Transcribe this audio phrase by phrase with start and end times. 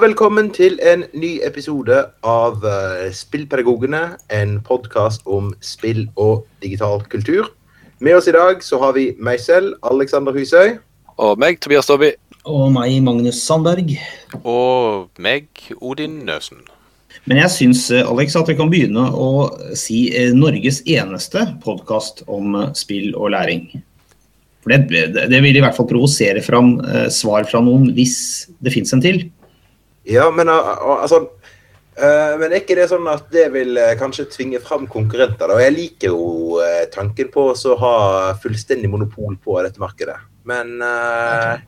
[0.00, 4.00] Og velkommen til en ny episode av eh, Spillpedagogene,
[4.32, 7.50] en podkast om spill og digital kultur.
[8.00, 10.78] Med oss i dag så har vi meg selv, Alexander Husøy.
[11.20, 12.14] Og meg, Tobias Dobby.
[12.48, 13.90] Og meg, Magnus Sandberg.
[14.40, 15.50] Og meg,
[15.84, 16.62] Odin Nøsen.
[17.28, 22.56] Men jeg syns Alex, at vi kan begynne å si eh, Norges eneste podkast om
[22.56, 23.68] eh, spill og læring.
[24.64, 28.16] For det, det vil i hvert fall provosere fram eh, svar fra noen hvis
[28.64, 29.26] det fins en til.
[30.08, 31.26] Ja, men altså
[32.00, 35.50] Men er ikke det sånn at det vil uh, kanskje tvinge fram konkurrenter?
[35.50, 35.56] da?
[35.58, 36.60] Og jeg liker jo
[36.94, 37.94] tanken på å ha
[38.40, 40.16] fullstendig monopol på dette markedet.
[40.48, 40.80] Men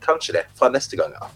[0.02, 1.28] kanskje det fra neste gang av.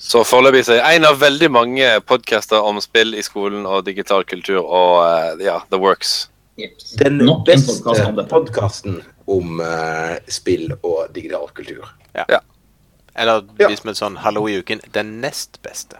[0.00, 4.24] Så foreløpig er jeg en av veldig mange podcaster om spill i skolen og digital
[4.28, 6.16] kultur og ja, The Works.
[6.56, 11.88] Den beste podcast om podkasten om eh, spill og digital kultur.
[12.14, 13.68] Eller Ja.
[13.68, 15.96] hvis vi er sånn hallo i uken, den nest beste.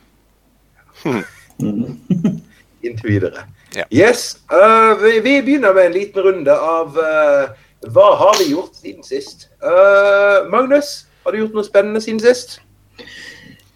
[2.87, 3.47] Inntil videre.
[3.77, 3.85] Ja.
[3.91, 7.51] Yes, Uh, vi, vi begynner med en liten runde av uh,
[7.93, 9.49] hva har vi gjort siden sist?
[9.63, 12.61] Uh, Magnus, har du gjort noe spennende siden sist?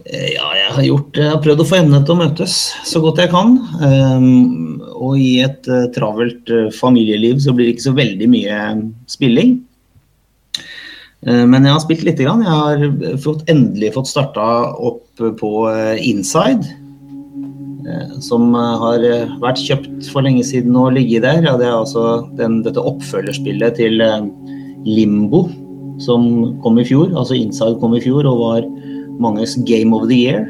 [0.07, 2.55] Eh, Ja, jeg har gjort Jeg har prøvd å få endene til å møtes
[2.89, 3.59] så godt jeg kan.
[3.83, 8.61] Um, og i et uh, travelt uh, familieliv så blir det ikke så veldig mye
[9.11, 9.59] spilling.
[11.27, 12.45] Eh, men jeg har spilt lite grann.
[12.47, 15.53] Jeg har fått, endelig fått starta opp på
[16.01, 16.65] Inside.
[17.87, 21.43] Eh, Som eh, har eh, vært kjøpt for lenge siden og ligget der.
[21.47, 22.05] Ja, det er altså
[22.39, 24.01] den, dette oppfølgerspillet til
[24.87, 25.47] Limbo
[26.01, 27.11] som kom i fjor.
[27.13, 28.71] Altså Inside kom i fjor og var
[29.21, 30.47] manges Game of the Year.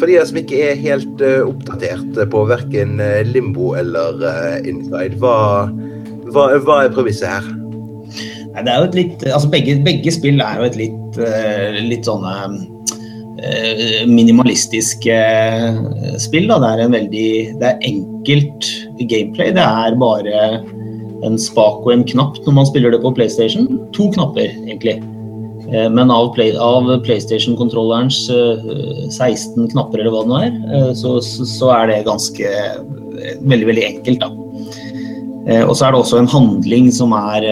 [0.00, 2.98] For de som ikke er helt uh, oppdatert på verken
[3.30, 5.68] Limbo eller uh, Inside, hva,
[6.32, 7.48] hva, hva er premisset her?
[8.52, 11.80] Nei, det er jo et litt, altså begge, begge spill er jo et litt, uh,
[11.80, 12.36] litt sånne
[13.42, 16.48] eh, minimalistiske eh, spill.
[16.50, 16.60] Da.
[16.62, 17.28] Det er en veldig
[17.60, 18.70] det er enkelt
[19.10, 19.52] gameplay.
[19.56, 20.46] Det er bare
[21.26, 23.68] en spak og en knapp når man spiller det på PlayStation.
[23.96, 24.98] To knapper, egentlig.
[25.72, 31.18] Eh, Men av, play, av PlayStation-kontrollerens eh, 16 knapper, eller hva det nå er, så,
[31.20, 32.56] så er det ganske
[33.46, 34.32] veldig, veldig enkelt, da.
[35.62, 37.44] Og så er det også en handling som er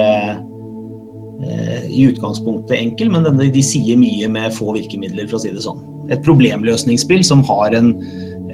[1.45, 5.65] i utgangspunktet enkel, men denne, de sier mye med få virkemidler, for å si det
[5.65, 5.83] sånn.
[6.13, 7.95] Et problemløsningsspill som har en,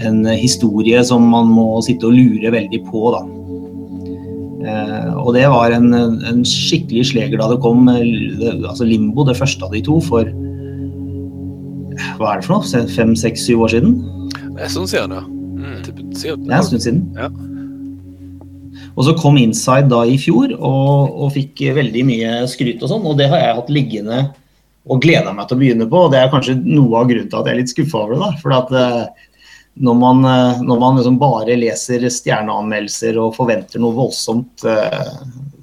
[0.00, 3.22] en historie som man må sitte og lure veldig på, da.
[4.60, 9.38] Eh, og det var en, en skikkelig sleger da det kom, eh, altså Limbo, det
[9.38, 10.28] første av de to, for
[12.20, 13.96] hva er det for noe, fem, seks, syv år siden?
[14.34, 15.22] Det er en stund siden, ja.
[15.60, 15.78] Mm.
[15.84, 17.02] Det er en stund siden.
[17.16, 17.28] Ja.
[18.96, 23.06] Og så kom Inside da i fjor og, og fikk veldig mye skryt og sånn,
[23.06, 24.20] og det har jeg hatt liggende
[24.90, 26.04] og gleda meg til å begynne på.
[26.06, 28.22] og Det er kanskje noe av grunnen til at jeg er litt skuffa over det.
[28.24, 29.28] da, for at eh,
[29.86, 35.12] når man, eh, når man liksom bare leser stjerneanmeldelser og forventer noe voldsomt eh,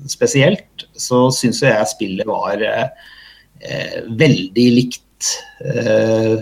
[0.09, 5.33] spesielt, så syns jeg spillet var eh, veldig likt
[5.65, 6.37] eh,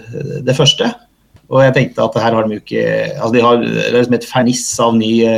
[0.45, 0.91] det første.
[1.53, 2.83] Og jeg tenkte at her har de jo ikke
[3.13, 5.33] altså de har, Det er liksom et ferniss av nye,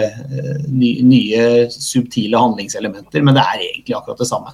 [0.72, 4.54] nye, nye subtile handlingselementer, men det er egentlig akkurat det samme.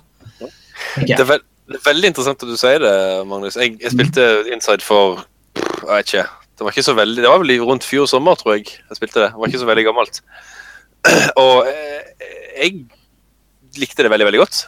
[0.97, 2.95] Det er, veld, det er veldig interessant at du sier det,
[3.29, 3.57] Magnus.
[3.59, 5.21] Jeg, jeg spilte Inside for
[5.53, 6.25] Jeg vet ikke.
[6.53, 8.73] Det var ikke så veldig Det var vel rundt fjor sommer, tror jeg.
[8.89, 9.29] Jeg spilte det.
[9.31, 10.21] Det var ikke så veldig gammelt.
[11.43, 12.29] Og eh,
[12.63, 12.85] jeg
[13.81, 14.63] likte det veldig, veldig godt.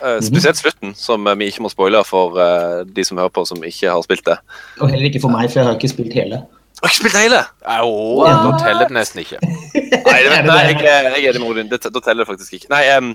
[0.00, 3.44] Eh, spesielt slutten, som eh, vi ikke må spoile for uh, de som hører på
[3.46, 4.38] som ikke har spilt det.
[4.80, 6.40] Og heller ikke for meg, for jeg har ikke spilt hele.
[6.82, 7.42] Har ikke spilt hele!
[7.62, 8.40] What?
[8.42, 9.38] nå teller det nesten ikke.
[10.08, 11.68] Nei, det, det nei jeg, er- jeg er enig med Odin.
[11.70, 12.70] Da teller det faktisk ikke.
[12.72, 13.12] Nei, um,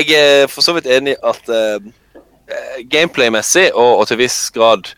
[0.00, 1.84] jeg er for så vidt enig at eh,
[2.18, 4.90] eh, gameplay-messig og, og til viss grad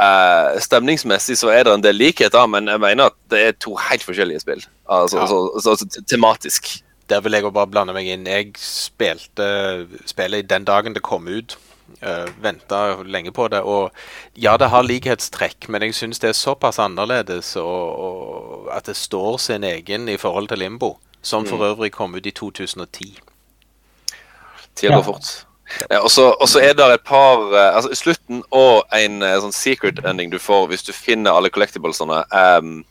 [0.00, 3.76] uh, stemningsmessig så er det en del likheter, men jeg mener at det er to
[3.90, 4.64] helt forskjellige spill.
[4.90, 5.28] Altså, Ja.
[5.30, 6.72] så, så, så, tematisk.
[7.12, 8.24] Der vil jeg bare blande meg inn.
[8.24, 9.44] Jeg spilte
[10.08, 11.58] spillet den dagen det kom ut.
[12.00, 13.60] Uh, Venta lenge på det.
[13.68, 13.92] Og
[14.34, 18.96] ja, det har likhetstrekk, men jeg syns det er såpass annerledes og, og at det
[18.96, 20.96] står sin egen i forhold til Limbo.
[21.22, 23.20] Som for øvrig kom ut i 2010.
[24.74, 25.28] Tida går fort.
[25.90, 29.54] Ja, og så er det et par eh, Altså i slutten og en eh, sånn
[29.54, 32.24] secret ending du får hvis du finner alle collectiblesene.
[32.58, 32.82] um,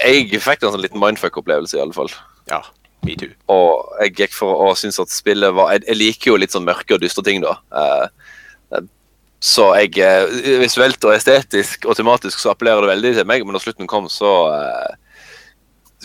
[0.00, 2.10] jeg fikk en sånn liten mindfuck-opplevelse, i alle fall.
[2.50, 2.62] Ja,
[3.04, 3.32] me too.
[3.52, 6.66] Og jeg gikk for å synes at spillet var Jeg, jeg liker jo litt sånn
[6.66, 7.58] mørke og dystre ting, da.
[7.74, 8.06] Eh,
[9.44, 13.52] Så jeg, eh, visuelt og estetisk og tematisk så appellerer det veldig til meg, men
[13.52, 14.94] da slutten kom, så eh,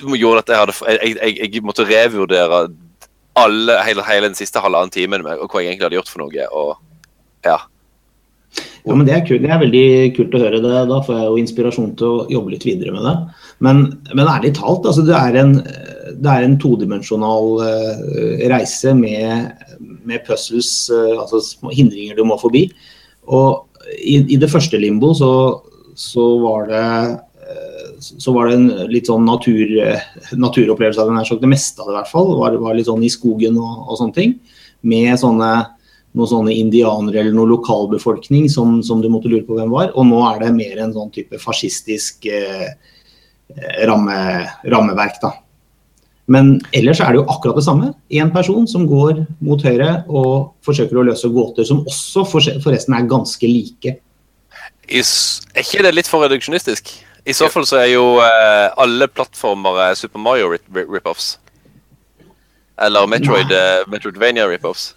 [0.03, 2.65] gjorde at jeg, hadde, jeg, jeg, jeg måtte revurdere
[3.39, 6.25] alle, hele, hele den siste halvannen timen med og hva jeg egentlig hadde gjort for
[6.25, 6.47] noe.
[6.51, 7.61] og ja.
[8.85, 9.43] Ja, men det er, kult.
[9.43, 10.61] det er veldig kult å høre.
[10.63, 10.73] det.
[10.89, 13.15] Da får jeg jo inspirasjon til å jobbe litt videre med det.
[13.65, 13.81] Men,
[14.15, 18.03] men ærlig talt, altså, det er en, det er en todimensjonal uh,
[18.51, 19.65] reise med,
[20.07, 21.41] med puzzles, uh, altså
[21.75, 22.67] hindringer du må forbi.
[23.29, 23.65] Og
[23.99, 25.31] i, i det første limbo så,
[25.99, 29.75] så var det uh, så var det en litt sånn natur,
[30.39, 32.31] naturopplevelse av den det, det meste av det i hvert fall.
[32.39, 34.39] Var, var litt sånn i skogen og, og sånne ting.
[34.87, 35.51] Med sånne
[36.17, 39.91] noen sånne indianere eller noen lokalbefolkning som, som, du måtte lure på hvem var.
[39.93, 42.71] Og nå er det mer en sånn type fascistisk eh,
[43.87, 44.17] ramme,
[44.69, 45.35] rammeverk, da.
[46.29, 47.91] Men ellers er det jo akkurat det samme.
[48.13, 53.09] Én person som går mot høyre og forsøker å løse gåter, som også forresten er
[53.09, 53.95] ganske like.
[54.89, 56.93] I, er ikke det litt for reduksjonistisk?
[57.25, 61.37] I så fall så er jo eh, alle plattformer eh, Super Mario rip-offs.
[62.79, 64.93] Eller Metroid, eh, Metroidvania rip-offs.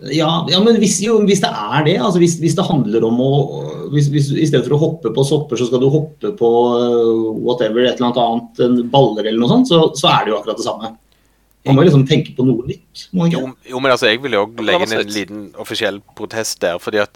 [0.00, 3.20] Ja, ja, men hvis, jo, hvis, det er det, altså hvis, hvis, det handler om
[3.22, 3.30] å
[3.92, 7.28] hvis, hvis, I stedet for å hoppe på sopper, så skal du hoppe på uh,
[7.36, 10.58] whatever, et eller annet annet, baller eller noe sånt, så, så er det jo akkurat
[10.58, 10.94] det samme.
[11.62, 13.04] Man må liksom tenke på noe nytt.
[13.14, 16.80] Jo, jo, men altså, jeg vil jo legge inn en liten offisiell protest der.
[16.82, 17.14] fordi at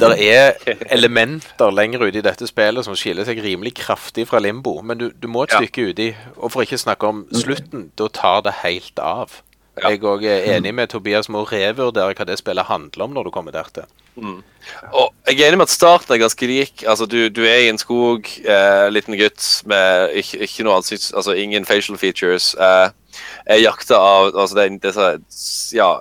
[0.00, 0.56] det er
[0.88, 4.78] elementer lenger ute i dette spillet som skiller seg rimelig kraftig fra limbo.
[4.80, 6.08] Men du, du må et stykke uti.
[6.38, 9.42] Og for ikke snakke om slutten, da tar det helt av.
[9.82, 13.28] Jeg òg er enig med Tobias med å revurdere hva det spillet handler om når
[13.28, 13.88] du kommer der til.
[14.18, 14.40] Mm.
[14.92, 16.84] Og jeg er enig med at starten er ganske lik.
[16.86, 21.10] Altså, du, du er i en skog, eh, liten gutt med ikke, ikke noe ansikt,
[21.14, 22.54] altså ingen facial features.
[22.58, 22.88] Eh,
[23.46, 25.92] er jakta av altså, det er disse, ja,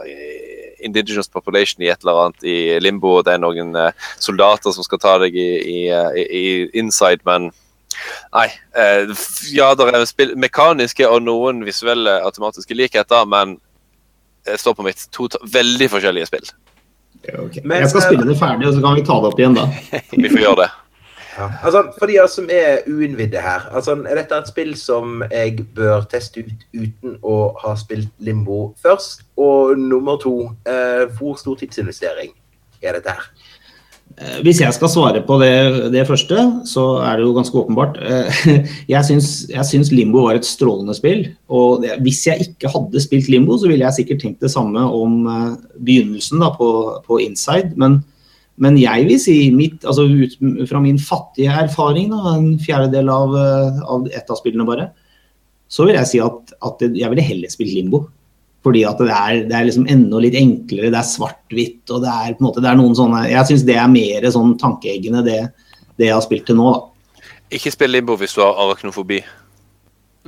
[0.83, 3.19] indigenous population i et eller annet i limbo.
[3.25, 5.79] Det er noen eh, soldater som skal ta deg i, i,
[6.25, 6.45] i
[6.77, 7.51] inside, men
[8.33, 8.47] Nei.
[8.77, 9.09] Eh,
[9.55, 13.55] ja, det er mekaniske og noen visuelle automatiske likheter, men
[14.57, 15.07] står på mitt.
[15.17, 16.49] To veldig forskjellige spill.
[17.27, 17.61] Okay.
[17.63, 19.65] Men, jeg skal spille det ferdig, og så kan vi ta det opp igjen da.
[20.23, 20.67] vi får gjøre det.
[21.37, 21.47] Ja.
[21.67, 26.07] Altså, for de som er uinnvidde her, altså, er dette et spill som jeg bør
[26.09, 29.27] teste ut uten å ha spilt Limbo først?
[29.37, 32.33] Og nummer to, eh, hvor stor tidsinvestering
[32.81, 33.29] er dette her?
[34.17, 37.99] Eh, hvis jeg skal svare på det, det, første, så er det jo ganske åpenbart.
[38.01, 38.39] Eh,
[38.93, 41.27] jeg syns, Limbo var et strålende spill.
[41.53, 44.81] Og det, hvis jeg ikke hadde spilt Limbo, så ville jeg sikkert tenkt det samme
[44.81, 46.69] om uh, begynnelsen da, på,
[47.05, 47.77] på, Inside.
[47.77, 47.99] Men,
[48.57, 50.33] men, jeg vil si, mitt, altså ut
[50.69, 53.37] fra min fattige erfaring, da, en fjerdedel av,
[53.85, 54.89] av ett av spillene bare,
[55.69, 58.07] så vil jeg si at, at jeg ville heller spilt Limbo.
[58.67, 61.85] Fordi at det er, det er liksom enda litt enklere, det er svart-hvitt.
[61.87, 64.27] og det er på en måte, det er noen sånne, Jeg syns det er mer
[64.33, 65.37] sånn tankeeggende, det,
[65.95, 66.73] det, jeg har spilt til nå.
[66.75, 67.21] da.
[67.55, 69.21] Ikke spill limbo hvis du har arachnofobi.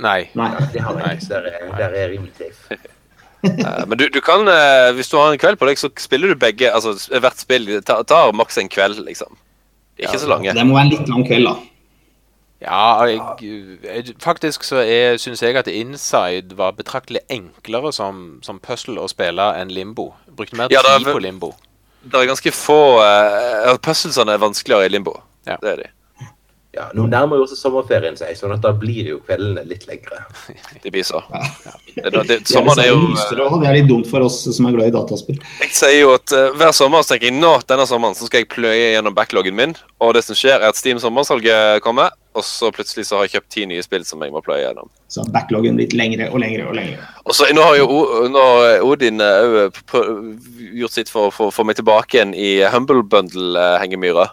[0.00, 0.22] Nei.
[0.40, 0.48] Nei.
[0.72, 1.28] Det har jeg ikke.
[1.34, 2.78] Der er, der er rimelig safe.
[3.44, 6.32] uh, men du, du, kan, uh, hvis du har en kveld på deg, så spiller
[6.32, 6.72] du begge.
[6.72, 9.36] altså Hvert spill tar, tar maks en kveld, liksom.
[10.00, 10.56] Ikke ja, så lange.
[10.56, 11.58] Det må være en litt lang kveld, da.
[12.60, 14.82] Ja, jeg, faktisk så
[15.16, 20.10] syns jeg at Inside var betraktelig enklere som, som puzzle å spille enn Limbo.
[20.36, 21.54] Brukte mer ja, tid på Limbo.
[22.00, 25.16] Det er ganske få uh, Puzzlesene er vanskeligere i Limbo.
[25.48, 25.56] Ja.
[25.60, 25.88] Det er de.
[26.70, 30.20] Ja, Nå nærmer jo også sommerferien seg, sånn at da blir jo kveldene litt lengre.
[30.84, 31.18] Det blir så.
[31.32, 31.72] Ja.
[31.96, 34.94] Det, det, sommeren er jo Det er litt dumt for oss som er glad i
[34.94, 35.40] dataspill.
[35.64, 38.44] Jeg sier jo at uh, Hver sommer så tenker jeg nå denne sommeren så skal
[38.44, 39.74] jeg pløye gjennom backloggen min.
[39.98, 43.34] Og det som skjer, er at Steam sommersalget kommer, og så plutselig så har jeg
[43.34, 44.92] kjøpt ti nye spill som jeg må pløye gjennom.
[45.10, 47.02] Så backloggen blitt lengre og lengre og lengre.
[47.26, 48.44] Og så Nå har jo nå
[48.86, 50.06] Odin òg uh,
[50.84, 54.28] gjort sitt for å få meg tilbake igjen i Humble Bundle-hengemyra.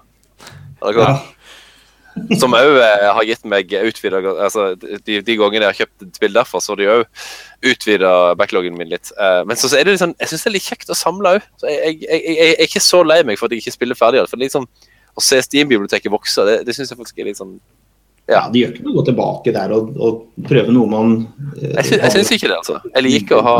[0.85, 1.01] godt?
[1.01, 1.17] ja.
[2.41, 6.19] Som òg eh, har gitt meg utvida altså, de, de, gangene jeg har kjøpt et
[6.19, 9.11] spill derfor, så har de òg utvida backloggen min litt.
[9.17, 11.37] Uh, men så, så, er det liksom, jeg syns det er litt kjekt å samle
[11.37, 11.49] òg.
[11.63, 14.23] Jeg, jeg, jeg, jeg, er ikke så lei meg for at jeg ikke spiller ferdig.
[14.29, 14.67] For liksom,
[15.17, 17.55] Å se Steam-biblioteket vokse, det, det syns jeg faktisk er litt sånn
[18.27, 18.35] ja.
[18.35, 21.13] ja, Det gjør ikke noe å gå tilbake der og, og prøve noe man
[21.57, 22.81] uh, Jeg syns ikke det, altså.
[22.91, 23.59] Jeg liker å ha,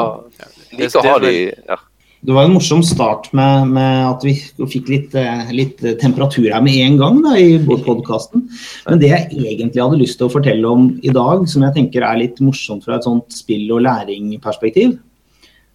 [0.76, 1.80] liker å ha de ja.
[2.26, 4.34] Det var en morsom start med, med at vi
[4.72, 8.48] fikk litt, eh, litt, temperatur her med en gang da, i podkasten.
[8.88, 12.08] Men det jeg egentlig hadde lyst til å fortelle om i dag, som jeg tenker
[12.08, 14.98] er litt morsomt fra et sånt spill- og læringperspektiv,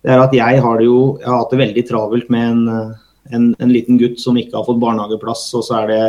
[0.02, 2.94] det er at jeg har, jo, jeg har hatt det veldig travelt med en,
[3.30, 6.00] en, en, liten gutt som ikke har fått barnehageplass, og så, det,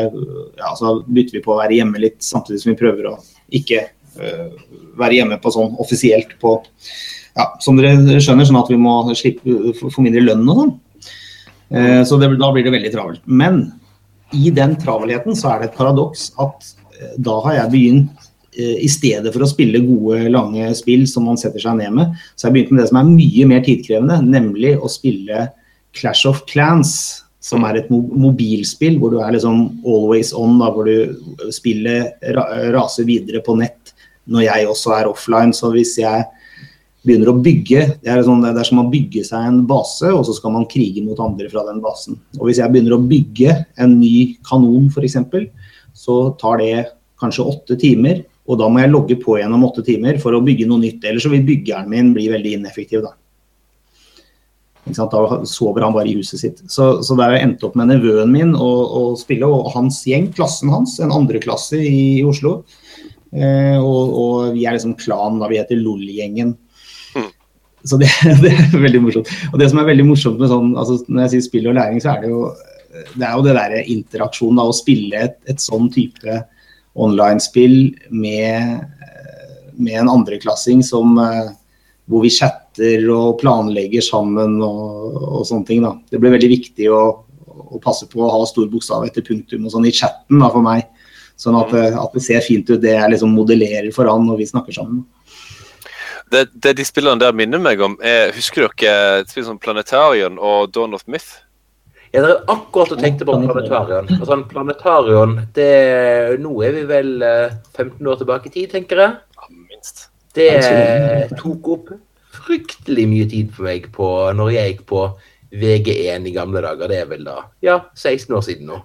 [0.57, 3.17] ja, så bytter vi på å være hjemme litt, samtidig som vi prøver å
[3.53, 3.83] ikke
[4.17, 4.49] uh,
[4.97, 6.57] være hjemme på sånn offisielt på
[7.37, 10.73] ja, som dere skjønner, sånn at vi må slippe, få mindre lønn og sånn.
[11.73, 13.23] Eh, så det, da blir det veldig travelt.
[13.25, 13.65] Men
[14.33, 18.77] i den travelheten så er det et paradoks at eh, da har jeg begynt eh,
[18.85, 22.47] i stedet for å spille gode, lange spill som man setter seg ned med, så
[22.47, 25.49] har jeg begynt med det som er mye mer tidkrevende, nemlig å spille
[25.97, 26.95] Clash of Clans.
[27.43, 32.21] Som er et mobilspill hvor du er liksom always on, da, hvor du spillet
[32.71, 33.91] raser videre på nett
[34.31, 35.51] når jeg også er offline.
[35.51, 36.23] Så hvis jeg
[37.03, 40.23] begynner å bygge Det er, sånn, det er som å bygge seg en base, og
[40.27, 42.19] så skal man krige mot andre fra den basen.
[42.39, 45.19] Og Hvis jeg begynner å bygge en ny kanon f.eks.,
[45.93, 46.85] så tar det
[47.21, 48.23] kanskje åtte timer.
[48.49, 51.03] Og da må jeg logge på gjennom åtte timer for å bygge noe nytt.
[51.07, 53.05] Ellers så vil byggeren min bli veldig ineffektiv.
[53.05, 53.13] Da
[54.83, 56.57] Da sover han bare i huset sitt.
[56.67, 60.27] Så, så der jeg endt opp med nevøen min og, og spille, og hans gjeng,
[60.35, 62.63] klassen hans, en andreklasse i, i Oslo.
[63.33, 66.51] Eh, og, og, vi er liksom klan, da vi heter LOL-gjengen.
[67.83, 68.09] Så det,
[68.43, 69.31] det, er veldig morsomt.
[69.51, 71.99] Og det som er veldig morsomt med sånn, altså når jeg sier spill og læring,
[72.03, 72.45] så er det jo
[72.93, 76.35] det er jo det der interaksjonen da, å spille et, et sånn type
[76.93, 77.77] online-spill
[78.13, 78.83] med,
[79.81, 81.17] med en andreklassing som
[82.09, 85.83] hvor vi chatter og planlegger sammen og, og sånne ting.
[85.85, 85.95] da.
[86.11, 87.01] Det blir veldig viktig å,
[87.47, 90.65] å, passe på å ha stor bokstav etter punktum og sånn i chatten da, for
[90.65, 90.89] meg.
[91.39, 94.49] Sånn at, at, det ser fint ut, det jeg liksom modellerer for han når vi
[94.51, 95.01] snakker sammen.
[96.31, 100.71] Det, det, de spillene der minner meg om, er Husker dere spill som Planetarion og
[100.73, 101.43] Dawn of Myth?
[102.13, 104.09] Ja, det er akkurat og tenkte på Planetarion.
[104.19, 105.69] Altså, planetarion det,
[106.43, 107.13] Nå er vi vel
[107.73, 109.15] 15 eh, år tilbake i tid, tenker jeg.
[109.39, 110.07] Ja, minst.
[110.33, 110.49] Det
[111.39, 111.93] tok opp
[112.33, 115.01] fryktelig mye tid for meg på når jeg gikk på
[115.53, 116.89] VG1 i gamle dager.
[116.89, 118.79] Det er vel da ja, 16 år siden nå.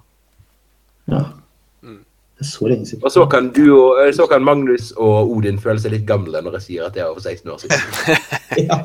[1.12, 1.22] Ja.
[2.40, 3.02] Så lenge siden.
[3.02, 3.66] Og så kan, du,
[3.98, 7.02] eh, så kan Magnus og Odin føle seg litt gamle når jeg sier at det
[7.02, 7.80] er over 16 år siden.
[8.68, 8.78] ja,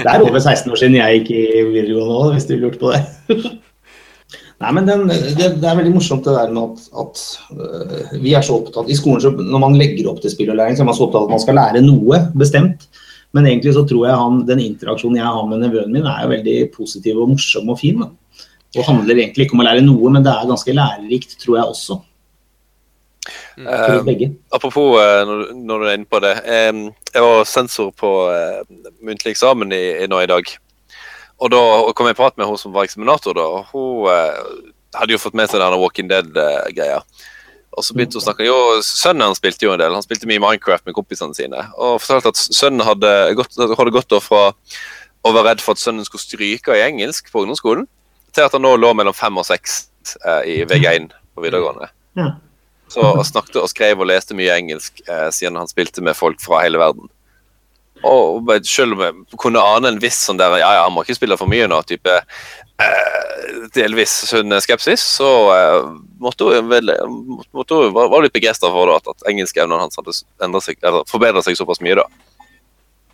[0.00, 2.94] det er over 16 år siden jeg gikk i videregående òg, hvis du lurte på
[2.94, 3.02] det.
[4.64, 8.32] Nei, men den, det, det, er veldig morsomt det der med at, at uh, vi
[8.32, 10.86] er så opptatt I skolen så når man legger opp til spill og læring, så
[10.86, 12.88] er man så opptatt av at man skal lære noe bestemt.
[13.36, 16.32] Men egentlig så tror jeg han, den interaksjonen jeg har med nevøen min, er jo
[16.32, 18.00] veldig positiv og morsom og fin.
[18.00, 18.46] Da.
[18.80, 21.74] Og handler egentlig ikke om å lære noe, men det er ganske lærerikt, tror jeg
[21.74, 21.98] også.
[23.56, 24.04] Uh,
[24.52, 26.34] apropos uh, når, når, du er inne på det.
[26.44, 28.60] Um, jeg var sensor på uh,
[29.00, 30.50] muntlig eksamen i, i, nå i dag.
[31.40, 31.62] Og da
[31.96, 33.36] kom jeg i prat med hun som var eksaminator.
[33.36, 37.00] da, og Hun hadde jo fått med seg denne Walking Dead-greia.
[37.76, 40.28] Og så begynte hun å snakke jo, Sønnen hans spilte jo en del, han spilte
[40.28, 41.60] mye Minecraft med kompisene sine.
[41.76, 46.08] Og fortalte at sønnen hadde gått, hadde gått fra å være redd for at sønnen
[46.08, 47.84] skulle stryke i engelsk på ungdomsskolen,
[48.32, 49.82] til at han nå lå mellom fem og seks
[50.48, 51.90] i VG1 på videregående.
[52.16, 52.30] Ja.
[52.92, 56.62] Så snakket og skrev og leste mye engelsk eh, siden han spilte med folk fra
[56.62, 57.08] hele verden.
[58.06, 61.16] Og selv om jeg kunne ane en viss sånn der, ja, ja, han må ikke
[61.16, 65.88] spille for mye nå, type eh, delvis sunn skepsis, så eh,
[66.22, 66.92] måtte hun vel
[67.56, 71.08] måtte hun, var, var litt begeistra for da, at, at engelskevnene hans hadde seg, eller
[71.10, 71.98] forbedra seg såpass mye.
[71.98, 72.06] da.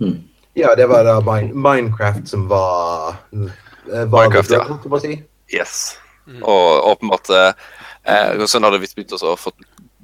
[0.02, 0.18] Hmm.
[0.58, 4.60] Ja, det var da Minecraft som var, eh, var Minecraft, det,
[4.90, 4.98] ja.
[5.00, 5.14] Si.
[5.54, 5.94] Yes.
[6.26, 6.42] Mm.
[6.42, 7.54] Og åpenbart eh,
[8.02, 9.52] Eh, sånn hadde vi begynt å få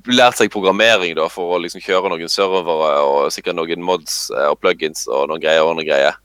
[0.09, 4.49] lært seg programmering da, for å liksom kjøre noen servere og sikkert noen mods eh,
[4.53, 5.65] og plugins og noen greier.
[5.67, 6.19] og noen greier.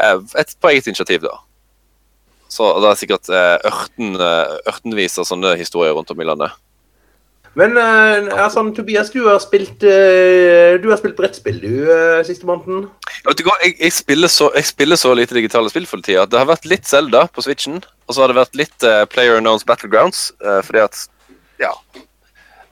[0.00, 1.36] Eh, et på eget initiativ, da.
[2.48, 4.16] Så det er sikkert eh, ørten,
[4.70, 6.54] ørtenvis av sånne historier rundt om i landet.
[7.56, 12.44] Men uh, altså, Tobias, du har spilt uh, Du har spilt brettspill du uh, siste
[12.48, 12.90] måneden?
[13.24, 16.26] Jeg, jeg, spiller så, jeg, spiller så, lite digitale spill for tida.
[16.28, 19.40] Det har vært litt Zelda på Switchen, og så har det vært litt uh, Player
[19.40, 20.28] Unknowns Battlegrounds.
[20.68, 21.06] fordi at
[21.62, 21.72] Ja.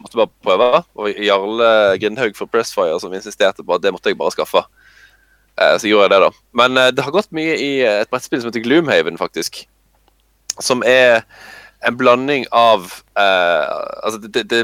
[0.04, 0.82] Måtte bare prøve.
[1.00, 4.66] Og Jarle Grindhaug fra Pressfire som insisterte på at det måtte jeg bare skaffe.
[5.56, 6.30] så gjorde jeg det, da.
[6.52, 9.64] Men det har gått mye i et brettspill som heter Gloomhaven, faktisk.
[10.60, 11.24] Som er
[11.86, 12.86] en blanding av
[13.18, 14.62] uh, Altså, det, det,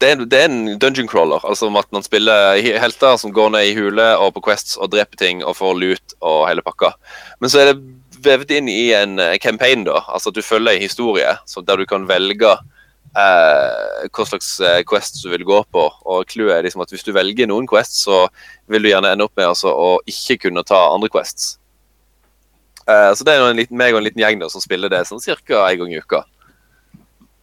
[0.00, 1.44] det, er, det, er, en dungeon crawler.
[1.48, 5.20] Altså at man spiller helter som går ned i hule og på Quests og dreper
[5.20, 6.92] ting og får loot og hele pakka.
[7.40, 7.80] Men så er det
[8.24, 10.02] vevet inn i en campaign, da.
[10.08, 11.34] Altså at du følger en historie
[11.68, 12.52] der du kan velge
[13.14, 15.84] uh, hva slags eh, quests du vil gå på.
[16.10, 18.26] Og clouet er liksom at hvis du velger noen quests, så
[18.70, 21.54] vil du gjerne ende opp med altså, å ikke kunne ta andre quests.
[22.84, 25.04] Uh, så det er en liten, meg og en liten gjeng da, som spiller det
[25.08, 25.64] sånn ca.
[25.68, 26.24] en gang i uka.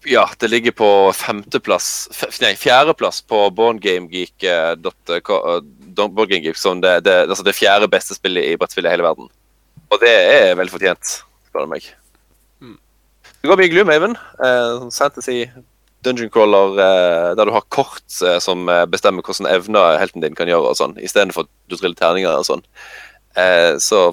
[0.10, 2.10] Ja, det ligger på femteplass
[2.42, 4.34] Nei, fjerdeplass på boardgamegeek.
[4.42, 4.74] Uh,
[6.58, 9.30] som det, det, altså det fjerde beste spillet i brettspill i hele verden.
[9.92, 11.18] Og det er vel fortjent,
[11.50, 11.90] spør du meg.
[12.64, 12.78] Mm.
[13.42, 14.16] Det går mye Gloomhaven.
[14.46, 15.44] Eh, fantasy
[16.06, 20.50] dungeon crawler eh, der du har kort eh, som bestemmer hvordan evner helten din kan
[20.50, 22.64] gjøre, og sånn, istedenfor at du triller terninger og sånn.
[23.40, 24.12] Eh, så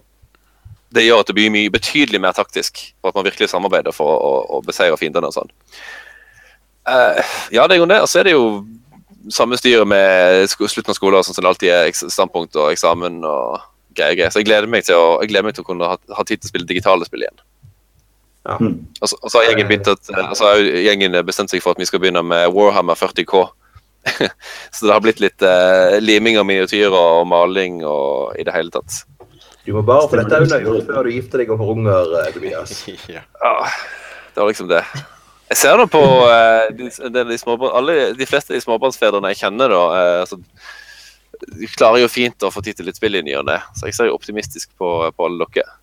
[0.94, 2.80] det gjør at det blir mye betydelig mer taktisk.
[3.00, 5.50] For at man virkelig samarbeider for å, å, å beseire fiendene og sånn.
[6.88, 7.20] Uh,
[7.52, 8.00] ja, det er jo det.
[8.04, 8.46] Og så er det jo
[9.34, 13.58] samme styret med slutten av skolen, sånn som det alltid er standpunkt og eksamen og
[13.92, 14.16] greier.
[14.16, 14.32] greier.
[14.32, 16.40] Så jeg gleder meg til å, jeg gleder meg til å kunne ha, ha tid
[16.40, 17.44] til å spille digitale spill igjen.
[18.48, 18.56] Ja.
[18.62, 18.78] Mm.
[19.02, 21.76] Og så, og så har gjengen begynt at, og så har gjengen bestemt seg for
[21.76, 23.44] at vi skal begynne med Warhammer 40K.
[24.72, 28.72] så det har blitt litt uh, liming av miniatyrer og maling og i det hele
[28.72, 29.02] tatt.
[29.68, 32.28] Du må bare få dette unna gjort før du gifter deg og får unger, eh,
[32.32, 32.70] Tobias.
[33.18, 33.20] ja.
[33.20, 33.54] Ja,
[34.32, 34.78] det var liksom det.
[35.50, 39.32] Jeg ser det på uh, de, de, de, småbarn, alle, de fleste av de småbarnsfedrene
[39.34, 39.82] jeg kjenner, da.
[39.92, 40.38] Uh, altså,
[41.60, 43.90] de klarer jo fint å få tid til litt spill i ny og ne, så
[43.90, 45.76] jeg ser jo optimistisk på, på alle dere.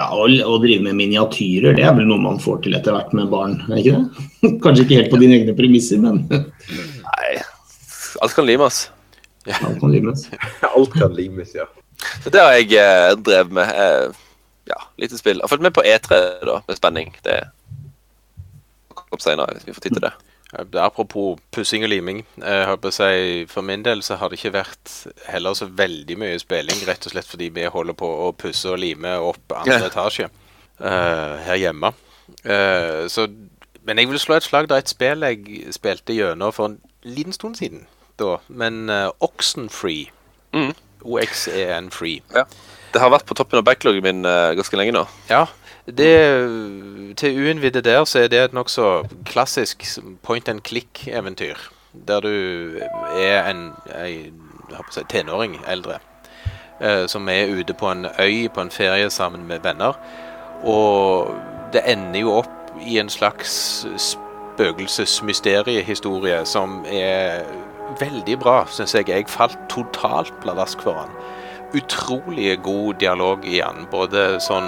[0.00, 3.12] Ja, å, å drive med miniatyrer, det er vel noe man får til etter hvert
[3.16, 4.54] med barn, er ikke det?
[4.64, 6.24] Kanskje ikke helt på dine egne premisser, men
[7.10, 7.30] Nei,
[8.24, 8.86] alt kan limes.
[9.52, 10.30] alt kan limes.
[10.72, 11.68] Alt kan limes, ja.
[12.22, 13.72] Så det har jeg eh, drevet med.
[13.84, 14.20] Eh,
[14.70, 15.40] ja, lite spill.
[15.40, 17.16] Jeg har fulgt med på E3 da, med spenning.
[17.24, 17.40] Det
[18.94, 20.12] kommer senere, hvis vi får tid til det.
[20.52, 22.22] Eh, Apropos pussing og liming.
[22.38, 24.92] Jeg håper å si, For min del så har det ikke vært
[25.28, 28.80] heller så veldig mye spilling, rett og slett fordi vi holder på å pusse og
[28.82, 29.88] lime opp andre yeah.
[29.88, 30.28] etasje
[30.80, 31.92] uh, her hjemme.
[32.44, 33.26] Uh, så,
[33.82, 34.70] men jeg vil slå et slag.
[34.70, 37.86] Er et spill jeg spilte gjennom for en liten stund siden.
[38.20, 40.10] Da, men uh, Oxenfree.
[40.52, 40.74] Mm.
[41.04, 42.22] OXEN Free.
[42.92, 45.04] Det har vært på toppen av backloggen min uh, ganske lenge nå.
[45.30, 45.46] Ja,
[45.86, 46.12] det,
[47.16, 49.82] til uinnvidde der så er det et nokså klassisk
[50.22, 51.56] point and click-eventyr.
[52.08, 52.28] Der du
[53.16, 54.42] er en, en
[54.90, 55.98] si, tenåring eldre
[56.80, 59.92] uh, som er ute på en øy på en ferie sammen med venner.
[60.62, 61.34] Og
[61.72, 62.48] det ender jo opp
[62.86, 67.42] i en slags spøkelsesmysteriehistorie som er
[68.00, 69.08] veldig bra, syns jeg.
[69.08, 71.10] Jeg falt totalt pladask for han.
[71.72, 74.66] utrolig god dialog i han, både sånn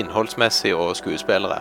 [0.00, 1.58] innholdsmessig og skuespillere.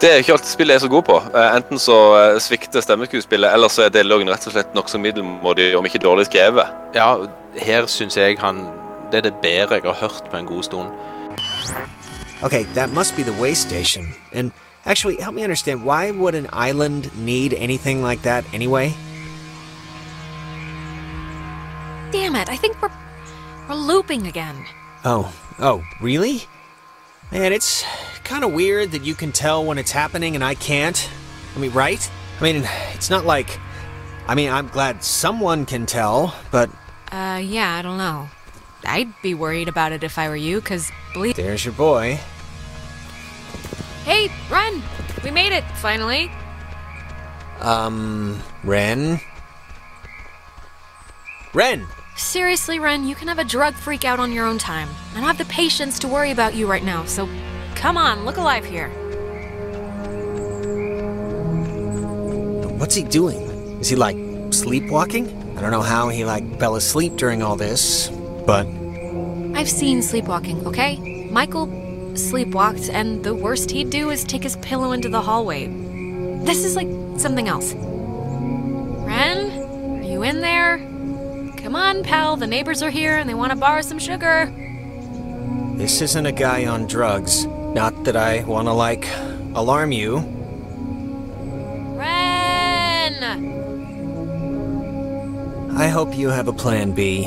[0.00, 1.16] Det er ikke alt spillet er så god på.
[1.34, 5.74] Eh, Enten så eh, svikter stemmeskuespillet, eller så er dialogen rett og slett nokså middelmådig,
[5.76, 6.72] om ikke dårlig skrevet.
[6.96, 7.10] Ja,
[7.60, 8.64] her syns jeg han
[9.12, 10.88] Det er det bedre jeg har hørt på en god stund.
[12.42, 14.14] Okay, that must be the way station.
[14.32, 14.52] And
[14.84, 18.92] actually, help me understand why would an island need anything like that anyway?
[22.10, 22.90] Damn it, I think we're
[23.68, 24.64] we're looping again.
[25.04, 26.42] Oh, oh, really?
[27.30, 27.84] Man, it's
[28.24, 31.08] kind of weird that you can tell when it's happening and I can't.
[31.54, 32.10] I mean, right?
[32.40, 32.62] I mean,
[32.94, 33.58] it's not like.
[34.26, 36.70] I mean, I'm glad someone can tell, but
[37.12, 38.28] Uh yeah, I don't know.
[38.86, 42.18] I'd be worried about it if I were you, cause believe there's your boy.
[44.04, 44.82] Hey, run!
[45.22, 46.30] We made it, finally.
[47.60, 49.20] Um, Ren?
[51.52, 51.86] Ren!
[52.18, 54.88] Seriously, Ren, you can have a drug freak out on your own time.
[55.12, 57.28] I don't have the patience to worry about you right now, so
[57.76, 58.88] come on, look alive here.
[62.76, 63.40] What's he doing?
[63.80, 64.16] Is he like
[64.52, 65.28] sleepwalking?
[65.56, 68.08] I don't know how he like fell asleep during all this,
[68.44, 68.66] but
[69.54, 71.28] I've seen sleepwalking, okay?
[71.30, 71.68] Michael
[72.14, 75.68] sleepwalked, and the worst he'd do is take his pillow into the hallway.
[76.44, 77.74] This is like something else.
[79.06, 80.97] Ren, are you in there?
[81.68, 84.50] Come on, pal, the neighbors are here and they want to borrow some sugar.
[85.76, 87.44] this isn't a guy on drugs.
[87.74, 89.06] Not that I want to like
[89.54, 90.16] alarm you.
[91.94, 93.22] Ren!
[95.76, 97.26] I hope you have a plan B.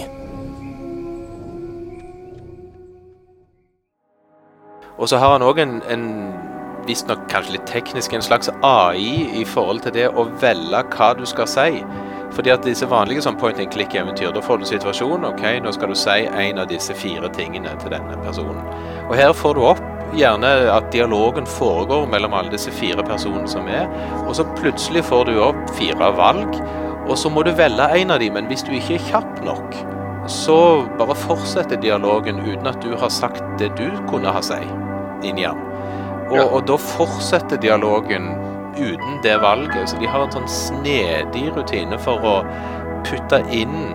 [4.98, 6.34] Og så har han òg en, en
[6.88, 11.28] visstnok kanskje litt teknisk, en slags AI i forhold til det å velge hva du
[11.30, 11.86] skal si.
[12.32, 15.92] Fordi at disse vanlige sånn point and click-eventyr, da får du situasjonen, ok, nå skal
[15.92, 18.62] du si en av disse fire tingene til denne personen.
[19.10, 19.82] Og her får du opp
[20.16, 23.88] gjerne at dialogen foregår mellom alle disse fire personene som er,
[24.26, 26.56] og så plutselig får du opp fire valg,
[27.08, 29.76] og så må du velge en av dem, men hvis du ikke er kjapp nok,
[30.32, 30.58] så
[31.00, 35.68] bare fortsetter dialogen uten at du har sagt det du kunne ha sagt inn den.
[36.32, 38.30] Og da fortsetter dialogen
[38.82, 39.90] uten det valget.
[39.90, 42.38] Så de har en sånn snedig rutine for å
[43.08, 43.94] putte inn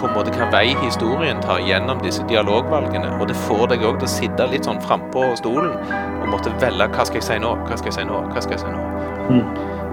[0.00, 3.12] på en måte hva vei historien tar gjennom disse dialogvalgene.
[3.20, 5.74] Og det får deg òg til å sitte litt sånn frampå stolen
[6.20, 8.56] og måtte velge hva skal jeg si nå, hva skal jeg si nå, hva skal
[8.56, 8.86] jeg si nå.
[9.30, 9.44] Mm.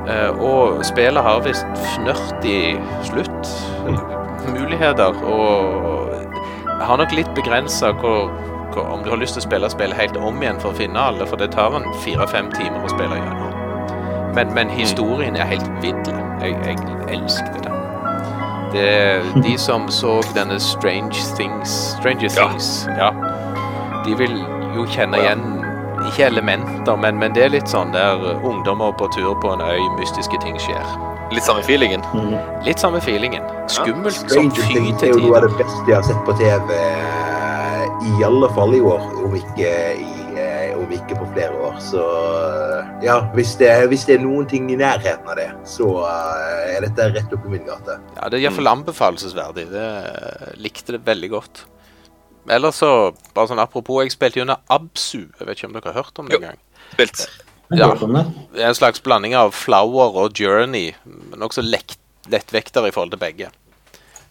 [0.07, 2.77] Eh, og spillet har visst fnørtig
[3.09, 3.51] slutt
[4.47, 6.13] muligheter, og
[6.87, 7.91] har nok litt begrensa
[8.77, 11.25] om du har lyst til å spille spillet helt om igjen for å finne alle,
[11.27, 13.46] for det tar en fire-fem timer å spille gjennom.
[14.37, 15.97] Men, men historien er helt vill.
[16.41, 16.77] Jeg, jeg
[17.09, 17.71] elsket det.
[18.73, 23.09] Det de som så denne Strange Things Stranger Things, ja.
[24.05, 24.35] De vil
[24.75, 25.41] jo kjenne igjen
[26.07, 29.81] ikke elementer, men, men det er litt sånn der ungdommer på tur på en øy,
[29.97, 30.85] mystiske ting skjer.
[31.33, 32.05] Litt samme feelingen.
[32.63, 33.43] Litt samme feelingen.
[33.73, 34.99] Skummelt som fy til tider.
[35.01, 38.51] Det er jo noe av det beste jeg har sett på TV, eh, i alle
[38.53, 41.81] fall i år, om ikke, i, eh, om ikke på flere år.
[41.83, 42.05] Så
[43.03, 46.85] ja, hvis det, hvis det er noen ting i nærheten av det, så eh, er
[46.87, 47.97] dette rett opp i min gate.
[48.17, 49.67] Ja, det er iallfall anbefalesverdig.
[49.73, 51.65] Det eh, likte det veldig godt.
[52.49, 52.91] Ellers så,
[53.35, 55.27] bare sånn apropos, jeg spilte under Absu.
[55.27, 56.61] Jeg vet ikke om dere har hørt om det engang?
[56.93, 57.27] Spilt.
[57.75, 57.89] Ja.
[57.91, 60.93] en slags blanding av Flower og Journey.
[61.03, 63.51] Men også lettvekter i forhold til begge.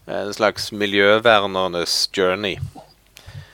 [0.09, 2.57] En slags miljøvernernes journey.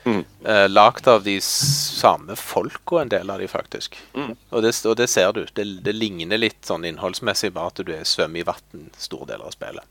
[0.04, 0.24] Mm.
[0.44, 3.96] Eh, lagt av de samme folka, en del av de faktisk.
[4.14, 4.34] Mm.
[4.50, 5.46] Og, det, og det ser du.
[5.56, 9.48] Det, det ligner litt sånn innholdsmessig bare at du er svøm i vann store deler
[9.48, 9.84] av spillet.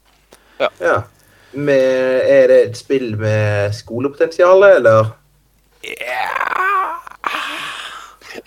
[0.62, 1.02] Ja.
[1.54, 5.12] Med, er det et spill med skolepotensial, eller?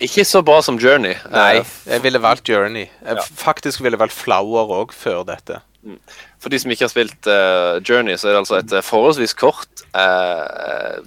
[0.03, 1.15] Ikke så bra som Journey.
[1.31, 2.87] Nei, Eh, jeg ville valgt Journey.
[3.05, 3.21] Jeg Ja.
[3.21, 5.61] faktisk ville valgt Flower òg før dette.
[6.39, 9.83] For de som ikke har spilt uh, Journey, så er det altså et forholdsvis kort
[9.95, 10.99] eh,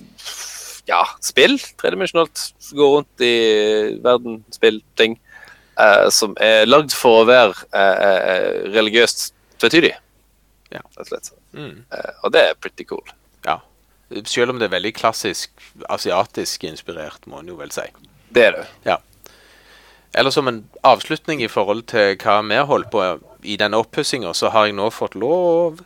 [0.89, 1.59] ja, spill.
[1.81, 2.53] Tredimensjonalt.
[2.73, 3.35] Gå rundt i
[4.05, 5.19] verden, spill ting.
[5.81, 9.95] eh, som er lagd for å være eh, eh, religiøst tvetydig.
[10.71, 10.81] Ja.
[10.97, 11.33] Rett og slett.
[11.57, 11.85] Mm.
[11.91, 13.07] Eh, og det er pretty cool.
[13.47, 13.59] Ja.
[14.27, 15.51] Selv om det er veldig klassisk
[15.89, 17.87] asiatisk inspirert, må en jo vel si.
[18.35, 18.67] Det er det.
[18.87, 18.99] Ja.
[20.13, 23.05] Eller som en avslutning i forhold til hva vi har holdt på
[23.47, 25.81] i denne oppussinga, så har jeg nå fått lov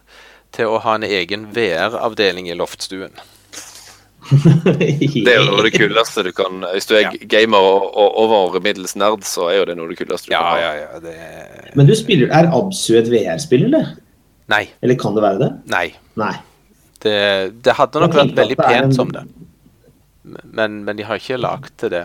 [0.56, 3.12] til å ha en egen VR-avdeling i loftstuen.
[4.24, 8.16] Det er jo noe av det kuleste du kan Hvis du er gamer og, og
[8.24, 10.72] over middels nerd, så er jo det noe av det kuleste du kan ha.
[10.80, 11.14] ja, det
[11.76, 13.92] Men du spiller, er Absu et VR-spill, eller?
[14.52, 14.62] Nei.
[14.84, 15.50] Eller kan det være det?
[15.72, 15.86] Nei.
[16.20, 16.32] Nei.
[17.04, 17.14] Det,
[17.64, 19.24] det hadde nok vært veldig pent en- som det.
[20.24, 22.04] Men, men de har ikke lagd til det.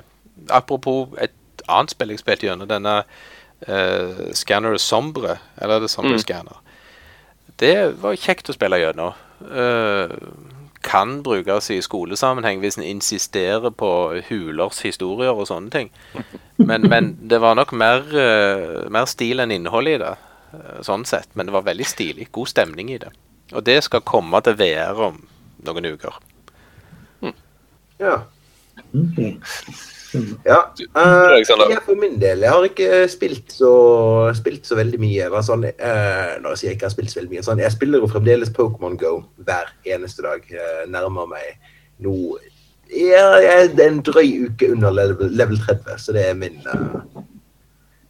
[0.51, 1.31] Apropos et
[1.71, 6.23] annet spill jeg spilte gjennom, denne uh, Scanner Sombre, eller er det Sombre Mm.
[6.25, 6.59] Scanner?
[7.59, 9.15] Det var kjekt å spille gjennom.
[9.43, 10.11] Eh,
[10.81, 13.91] kan brukes i skolesammenheng hvis en insisterer på
[14.29, 15.91] hulers historier og sånne ting.
[16.57, 20.15] Men, men det var nok mer, eh, mer stil enn innhold i det,
[20.55, 21.29] eh, sånn sett.
[21.35, 22.29] Men det var veldig stilig.
[22.35, 23.11] God stemning i det.
[23.53, 25.21] Og det skal komme til VR om
[25.67, 26.19] noen uker.
[27.99, 28.21] Ja.
[28.95, 29.19] Ok.
[30.45, 30.59] Ja.
[30.77, 33.73] Eh, jeg for min del, jeg har ikke spilt så,
[34.37, 35.27] spilt så veldig mye.
[35.29, 37.75] Det Sånn, uh, når jeg sier jeg ikke har spilt så veldig mye, sånn, jeg
[37.75, 39.13] spiller jo fremdeles Pokémon Go
[39.47, 40.45] hver eneste dag.
[40.49, 41.59] Uh, nærmer meg
[41.99, 42.15] nå
[42.89, 46.95] ja, jeg er en drøy uke under level, level 30, så det er min eh,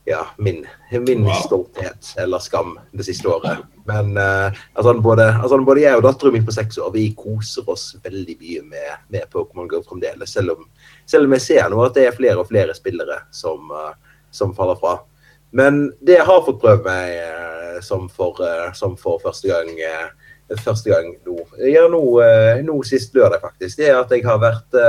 [0.10, 3.58] ja, min, min stolthet eller skam det siste året.
[3.86, 7.70] Men uh, altså, både, altså, både jeg og datteren min på seks år vi koser
[7.70, 10.34] oss veldig mye med, med Pokémon Go fremdeles.
[10.34, 10.66] Selv om,
[11.06, 13.94] selv om jeg ser nå at det er flere og flere spillere som, uh,
[14.34, 14.98] som faller fra.
[15.54, 18.42] Men det jeg har fått prøvd meg uh, som, for,
[18.76, 19.70] som for første gang
[20.60, 21.36] første gang nå,
[21.70, 22.02] ja, nå,
[22.66, 24.80] nå sist lørdag faktisk, det er at jeg har vært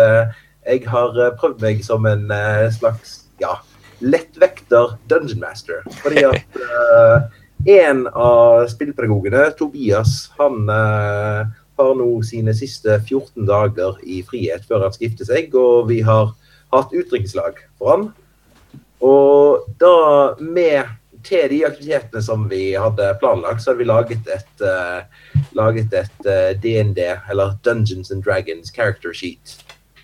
[0.64, 2.24] Jeg har prøvd meg som en
[2.72, 3.54] slags ja,
[4.00, 5.82] lettvekter dungeon master.
[6.02, 7.28] Fordi at uh,
[7.68, 11.48] en av spillpedagogene, Tobias, han uh,
[11.80, 16.00] har nå sine siste 14 dager i frihet før han skal gifte seg, og vi
[16.06, 16.32] har
[16.74, 18.08] hatt utdrikningslag for han.
[19.04, 24.64] Og da med til de aktivitetene som vi hadde planlagt, så hadde vi laget et,
[24.64, 25.04] uh,
[25.56, 29.58] laget et uh, DND, eller Dungeons and Dragons character sheet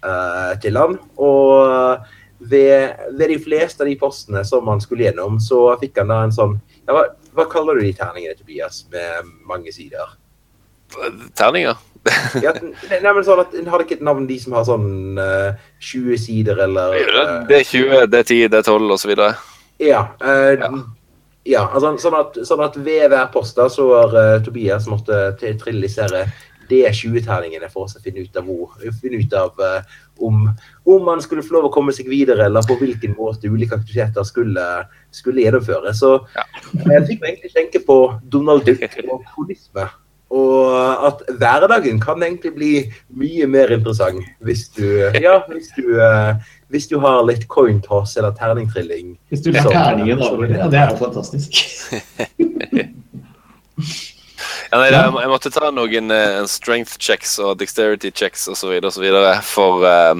[0.04, 0.98] uh, til han.
[1.16, 2.04] Og
[2.38, 6.22] ved, ved de fleste av de postene som han skulle gjennom, så fikk han da
[6.26, 7.04] en sånn ja, hva,
[7.36, 10.16] hva kaller du de terningene, Tobias, med mange sider?
[11.34, 11.76] Terninger.
[12.44, 15.56] Ja, nei, men sånn at En hadde ikke et navn, de som har sånn uh,
[15.82, 19.14] 20 sider, eller uh, Det er 20, det er 10, det er 12 osv.
[19.82, 20.04] Ja.
[20.22, 20.70] Uh, Ja.
[21.56, 25.42] ja altså, sånn, at, sånn at ved hver post da, så har eh, Tobias måttet
[26.68, 29.82] til- er D20-terningene for oss å finne ut av, hvor, finne ut av uh,
[30.20, 30.48] om,
[30.86, 34.24] om man skulle få lov å komme seg videre, eller på hvilken måte ulike aktiviteter
[34.24, 34.64] skulle,
[35.10, 36.00] skulle gjennomføres.
[36.00, 36.44] Så Ja.
[36.96, 39.88] jeg fikk egentlig tenke på Donald Duck og holisme.
[40.30, 42.70] Og at hverdagen kan egentlig bli
[43.14, 44.82] mye mer interessant hvis du,
[45.22, 46.34] ja, hvis du, uh,
[46.68, 49.14] hvis du har litt coin toss eller terningtrilling.
[49.30, 51.62] Hvis du lar terningen over det, ja, det er jo fantastisk.
[54.66, 58.72] Ja, nei, jeg, jeg måtte ta noen uh, strength checks og dexterity checks osv.
[59.46, 60.18] for uh,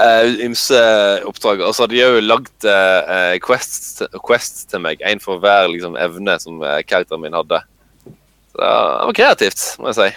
[0.00, 0.80] eh, ymse
[1.28, 1.62] oppdrag.
[1.62, 5.98] Og så hadde de jo lagd uh, quests, quests til meg, én for hver liksom,
[6.00, 7.62] evne som uh, karakteren min hadde.
[8.54, 8.70] Så det
[9.08, 10.12] var kreativt, må jeg si.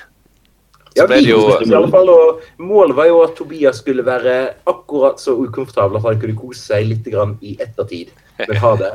[0.97, 4.37] Ja, ble det jo i alle fall, og Målet var jo at Tobias skulle være
[4.65, 8.09] akkurat så ukomfortabel at han kunne kose seg litt grann i ettertid.
[8.37, 8.91] Men ha det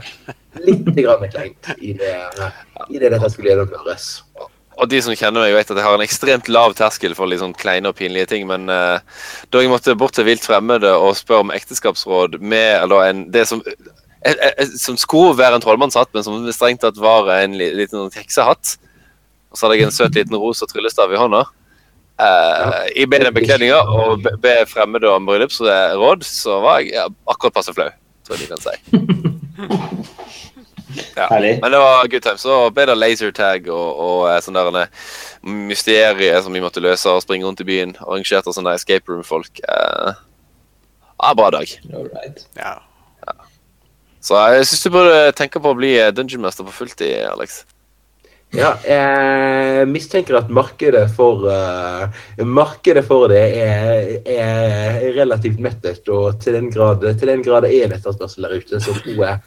[0.66, 0.90] litt
[1.32, 2.14] kleint i det,
[2.90, 4.08] i det dette skulle gjennomføres.
[4.82, 7.54] Og de som kjenner meg, vet at jeg har en ekstremt lav terskel for liksom
[7.54, 8.48] kleine og pinlige ting.
[8.50, 8.98] Men uh,
[9.54, 13.46] da jeg måtte bort til vilt fremmede og spørre om ekteskapsråd med eller en, det
[13.50, 13.62] som,
[14.26, 18.18] en, en, som skulle være en trollmannshatt, men som strengt tatt var en liten sånn
[18.18, 18.76] heksehatt,
[19.52, 21.44] og så hadde jeg en søt liten rosa tryllestav i hånda.
[22.22, 27.06] Eh, I be den bekledninga og be, be fremmede om bryllupsråd, så var jeg ja,
[27.30, 27.90] akkurat passe flau,
[28.26, 28.74] tror jeg de kan si.
[31.16, 31.28] Ja.
[31.30, 32.40] Men det var good time.
[32.40, 34.92] Så ble det lasertag og, og sånne sånn der
[35.42, 37.96] mysterier som vi måtte løse og springe rundt i byen.
[38.04, 39.62] Arrangerte sånne escape room-folk.
[39.62, 40.22] Eh,
[41.22, 41.76] ja, bra dag.
[41.92, 42.46] Alright.
[42.58, 42.78] Ja.
[44.22, 47.64] Så jeg syns du burde tenke på å bli eh, dungeon master på fulltid, Alex.
[48.52, 56.36] Ja, jeg mistenker at markedet for, uh, markedet for det er, er relativt mettet, og
[56.42, 59.38] til den grad, til den grad det er en etterspørsel der ute, så tror jeg,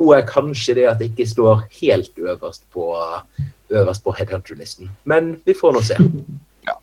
[0.00, 2.84] tror jeg kanskje det at det ikke står helt øverst på,
[3.70, 4.88] øverst på headhunter-listen.
[5.04, 5.98] Men vi får nå se.
[6.66, 6.74] Ja.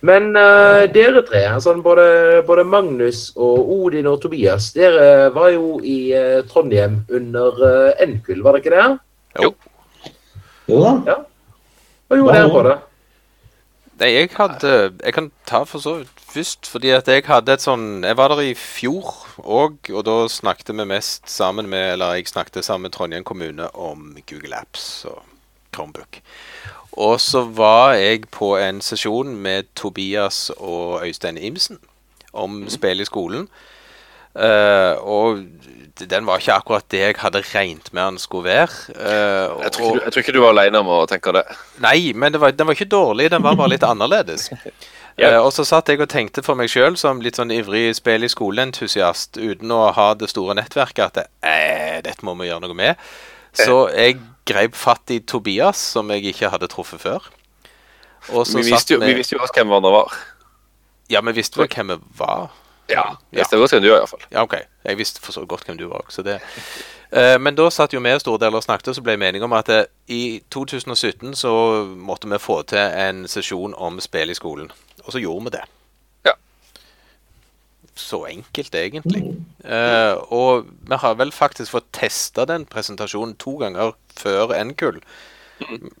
[0.00, 5.80] Men uh, dere tre, altså både, både Magnus og Odin og Tobias, dere var jo
[5.84, 8.86] i uh, Trondheim under uh, NKUL, var det ikke det?
[9.42, 9.50] Jo.
[10.70, 11.16] Jo da.
[12.06, 12.76] Hva gjorde dere på det?
[13.96, 17.64] Nei, jeg hadde Jeg kan ta for så vidt først, fordi at jeg hadde et
[17.64, 22.18] sånn Jeg var der i fjor òg, og da snakket vi mest sammen med Eller
[22.18, 25.22] jeg snakket sammen med Trondheim kommune om Google Apps og
[25.72, 26.20] Chromebook.
[26.96, 31.80] Og så var jeg på en sesjon med Tobias og Øystein Imsen
[32.32, 33.48] om spill i skolen.
[34.36, 35.42] Eh, og
[35.96, 38.68] den var ikke akkurat det jeg hadde regnet med han skulle være.
[38.92, 41.44] Uh, Jeg tror, og- du, jeg tror ikke du var alene om å tenke det.
[41.80, 44.50] Nei, men det var, den var ikke dårlig, den var bare litt annerledes.
[45.16, 45.38] Ja.
[45.38, 48.26] uh, og så satt jeg og tenkte for meg sjøl, som litt sånn ivrig spill
[48.26, 52.76] i skoleentusiast uten å ha det store nettverket, at eh, dette må vi gjøre noe
[52.76, 53.00] med.
[53.56, 57.30] Så jeg grep fatt i Tobias, som jeg ikke hadde truffet før.
[58.28, 60.12] Vi visste jo, vi visste jo godt hvem han var.
[61.08, 62.50] Ja, vi visste jo hvem vi var.
[62.88, 64.26] Ja, Jeg Visste godt hvem du var, iallfall.
[64.30, 64.54] Ja, OK.
[64.84, 66.22] Jeg visste for så godt hvem du var også.
[66.22, 66.38] Det.
[67.10, 69.46] Eh, men da satt jo vi store deler og snakket, og så ble vi meningen
[69.46, 71.52] om at eh, i 2017 så
[71.86, 74.70] måtte vi få til en sesjon om spill i skolen.
[75.04, 75.64] Og så gjorde vi det.
[76.26, 76.34] Ja.
[77.94, 79.22] Så enkelt, egentlig.
[79.64, 85.00] Uh, og vi har vel faktisk fått testa den presentasjonen to ganger før NKUL.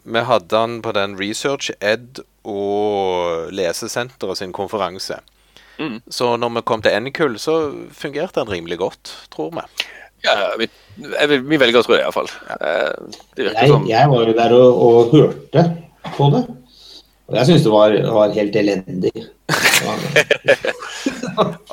[0.04, 5.22] Vi hadde den på den Research Ed og Lesesenteret sin konferanse.
[5.78, 6.00] Mm.
[6.08, 7.56] Så når vi kom til NKUL, så
[7.92, 9.64] fungerte den rimelig godt, tror vi.
[10.24, 10.68] Ja, vi,
[11.02, 12.30] jeg, vi velger å tro det, iallfall.
[12.56, 12.92] Eh,
[13.36, 15.66] det virker Jeg, som jeg var jo der og, og hørte
[16.16, 16.42] på det.
[17.26, 19.12] Og jeg syns det var, var helt elendig.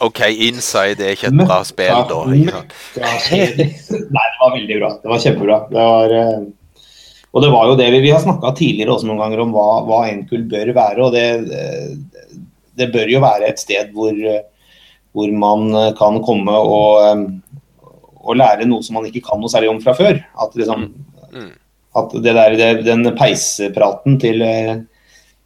[0.06, 2.20] OK, Inside er ikke et bra spill, da.
[2.34, 3.68] Nei, det
[4.42, 4.90] var veldig bra.
[5.00, 5.58] Det var kjempebra.
[5.70, 6.42] Det var, eh,
[7.34, 9.68] og det var jo det vi, vi har snakka tidligere også noen ganger om hva,
[9.88, 11.00] hva NKUL bør være.
[11.06, 11.28] og det,
[12.80, 14.46] det, bør jo være et sted hvor, eh,
[15.14, 17.92] hvor man eh, kan komme og, eh,
[18.24, 20.24] og lære noe som man ikke kan noe særlig om fra før.
[20.42, 20.92] At, liksom,
[21.34, 21.50] Mm.
[21.98, 24.44] at det der, det, den peispraten til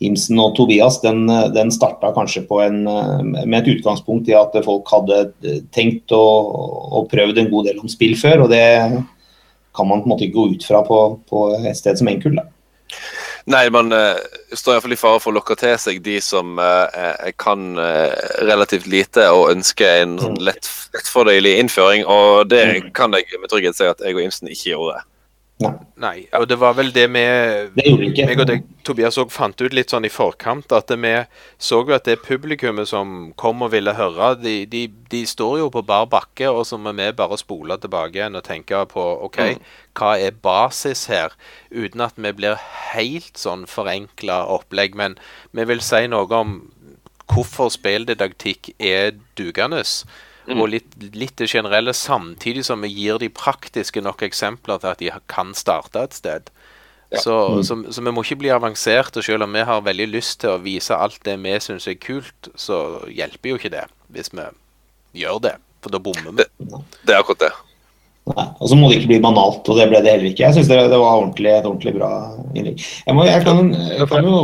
[0.03, 1.21] Imsen og Tobias den,
[1.55, 5.21] den starta kanskje på en, med et utgangspunkt i at folk hadde
[5.71, 6.51] tenkt og,
[6.91, 8.43] og prøvd en god del om spill før.
[8.43, 8.65] og det
[9.77, 12.35] kan man på en måte ikke gå ut fra på, på et sted som Enkull.
[12.41, 12.49] da.
[13.47, 14.17] Nei, man uh,
[14.51, 18.11] står iallfall i fare for å lokke til seg de som eh, eh, kan uh,
[18.43, 23.79] relativt lite og ønsker en sånn lett, lettfordelig innføring, og det kan jeg med trygghet
[23.79, 24.99] si at jeg og Imsen ikke gjorde.
[25.57, 27.21] Nei, og det var vel det vi
[28.29, 31.13] meg og deg, Tobias, òg fant ut litt sånn i forkant at vi
[31.57, 35.71] så jo at det publikummet som kom og ville høre, de, de, de står jo
[35.73, 39.41] på bar bakke, og så må vi bare spole tilbake igjen og tenke på OK,
[39.97, 41.33] hva er basis her?
[41.73, 42.61] Uten at vi blir
[42.93, 45.17] helt sånn forenkla opplegg, men
[45.57, 46.59] vi vil si noe om
[47.33, 49.81] hvorfor spilldidaktikk er dugende.
[50.55, 55.01] Og litt, litt det generelle, samtidig som vi gir de praktiske nok eksempler til at
[55.01, 56.51] de kan starte et sted.
[57.11, 60.55] Så, så, så vi må ikke bli avanserte, selv om vi har veldig lyst til
[60.55, 64.43] å vise alt det vi syns er kult, så hjelper jo ikke det hvis vi
[65.23, 66.47] gjør det, for da bommer vi.
[67.07, 67.53] Det er akkurat det.
[68.27, 70.43] Nei, og så må det ikke bli banalt, og det ble det heller ikke.
[70.43, 72.09] Jeg syns det, det var ordentlig, et ordentlig bra
[72.51, 72.83] innlegg.
[72.83, 74.41] Jeg, må, jeg, kan, jeg kan jo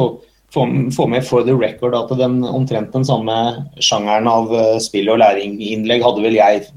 [0.54, 3.36] få, få med for the record at den omtrent den samme
[3.82, 6.68] sjangeren av eh, spill- og læringinnlegg hadde vel jeg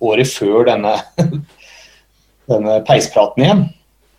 [0.00, 0.94] året før denne,
[2.52, 3.66] denne peispraten igjen.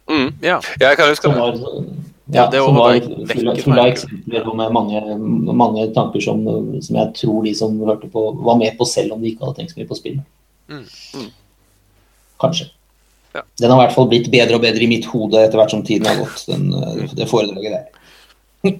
[0.09, 0.29] Mm.
[0.41, 0.59] Ja.
[0.79, 1.41] Ja, jeg kan huske Som det.
[1.41, 1.89] var,
[2.29, 4.99] Ja, det som var fulle av eksempler med mange,
[5.57, 6.43] mange tanker som,
[6.85, 9.57] som jeg tror de som hørte på, var med på selv om de ikke hadde
[9.57, 10.19] tenkt så mye på spill.
[10.69, 10.83] Mm.
[11.17, 11.31] Mm.
[12.41, 12.67] Kanskje.
[13.33, 13.41] Ja.
[13.61, 15.81] Den har i hvert fall blitt bedre og bedre i mitt hode etter hvert som
[15.85, 17.89] tiden har gått, den, eh, det foredraget der.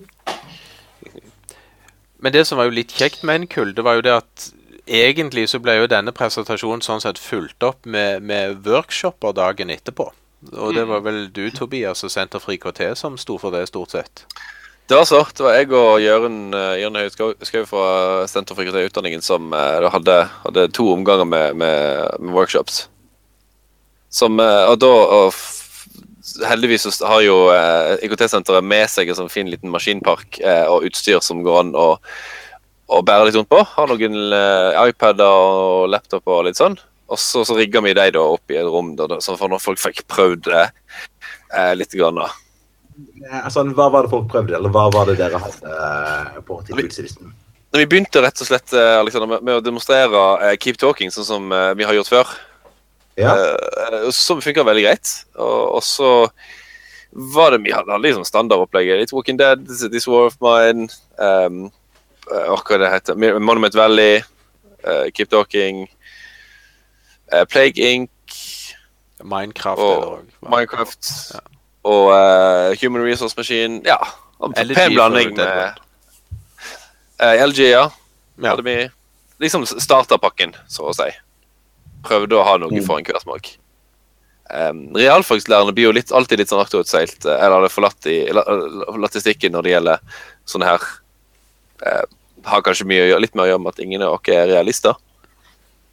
[2.19, 4.49] Men det som var jo litt kjekt med NKUL, det var jo det at
[4.89, 10.10] egentlig så ble jo denne presentasjonen sånn sett fulgt opp med, med workshoper dagen etterpå.
[10.55, 13.95] Og det var vel du, Tobias, og Senter for IKT som sto for det, stort
[13.95, 14.23] sett.
[14.89, 15.21] Det var så.
[15.36, 17.89] Det var jeg og Jørund uh, Jørn Høie Skau Skau fra
[18.32, 20.15] Senter for IKT-utdanningen som eh, hadde,
[20.47, 22.88] hadde to omganger med, med, med workshops.
[24.10, 25.36] Som eh, Og da og
[26.46, 31.24] Heldigvis har jo eh, IKT-senteret med seg en sånn fin liten maskinpark eh, og utstyr
[31.26, 31.88] som går an å,
[32.89, 33.62] å bære litt rundt på.
[33.76, 36.78] Har noen eh, iPader og laptoper og litt sånn.
[37.10, 39.63] Og så, så rigger vi dem da opp i et rom, da, sånn for når
[39.63, 41.96] folk fikk prøvd det eh, litt.
[41.98, 42.30] Grann, da.
[43.26, 46.60] Eh, Altså, hva var det folk prøvde, eller hva var det dere hadde eh, på
[46.68, 47.34] tilbudslisten?
[47.74, 51.52] Vi, vi begynte rett og slett Alexander, med, med å demonstrere Keep Talking, sånn som
[51.78, 52.32] vi har gjort før,
[53.19, 53.34] Ja.
[53.36, 55.12] Uh, som funka veldig greit.
[55.36, 56.12] Og, og så
[57.12, 59.01] var det mye hadde liksom standardopplegget.
[59.01, 61.65] Litt Walking Dead, This War of Mine, um,
[62.29, 64.21] uh, hva det heter, Monument Valley,
[64.86, 65.88] uh, Keep Talking,
[67.34, 68.12] uh, Plague Inc.
[69.23, 70.23] Minecraft Og også.
[70.47, 71.39] Minecraft Ja.
[71.84, 73.82] og eh, Human Resource Machine.
[73.86, 73.97] Ja.
[74.43, 75.73] En pen blanding med
[77.19, 77.89] Eh, LG, ja.
[78.39, 78.49] Ja.
[78.49, 78.89] Hadde vi
[79.43, 81.10] liksom starterpakken, så å si.
[82.04, 82.86] Prøvde å ha noe Mm.
[82.86, 83.50] for en smak.
[84.50, 88.46] Um, realfagslærerne blir jo litt, alltid litt sånn akterutseilt, eller eller forlatt i, la-
[88.98, 90.00] latt i stikken når det gjelder
[90.50, 90.80] sånne her
[91.86, 92.06] uh,
[92.46, 94.48] Har kanskje mye, å gjøre- litt mer å gjøre med at ingen av oss er
[94.48, 94.96] realister.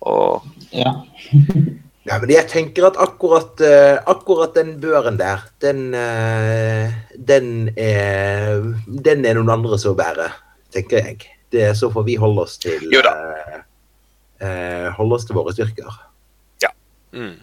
[0.03, 0.42] Og
[0.73, 0.95] Ja.
[2.07, 8.61] Ja, men jeg tenker at akkurat, uh, akkurat den børen der, den, uh, den, er,
[8.87, 10.31] den er noen andre som bærer,
[10.71, 11.27] tenker jeg.
[11.51, 13.11] Det, så får vi holde oss til Jo da.
[14.40, 16.03] Eh, holde oss til våre styrker.
[17.16, 17.38] Mm.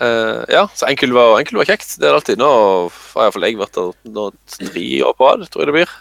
[0.00, 1.94] Uh, ja, så enkel var, enkel var kjekt.
[1.96, 2.40] Det er det alltid.
[2.40, 5.94] Nå har iallfall jeg vært der nå tre år på rad, tror jeg det blir.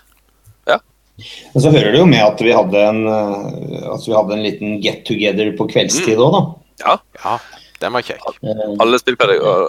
[1.53, 4.77] Men så hører det jo med at vi hadde en, altså vi hadde en liten
[4.83, 6.43] get together på kveldstid òg, da.
[6.79, 7.33] Ja,
[7.79, 8.23] den var kjekk.
[8.43, 9.65] Eh, Alle spillpedagoger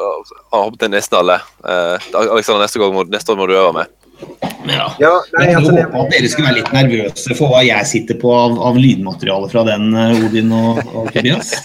[0.52, 1.40] har hoppet til nesten alle.
[1.62, 3.90] Uh, Alexander, neste gang må, neste år må du øve med.
[4.68, 4.86] Ja.
[5.00, 8.18] Ja, nei, Jeg altså, håper at dere skulle være litt nervøse for hva jeg sitter
[8.20, 11.54] på av, av lydmateriale fra den, eh, Odin og, og Tobias.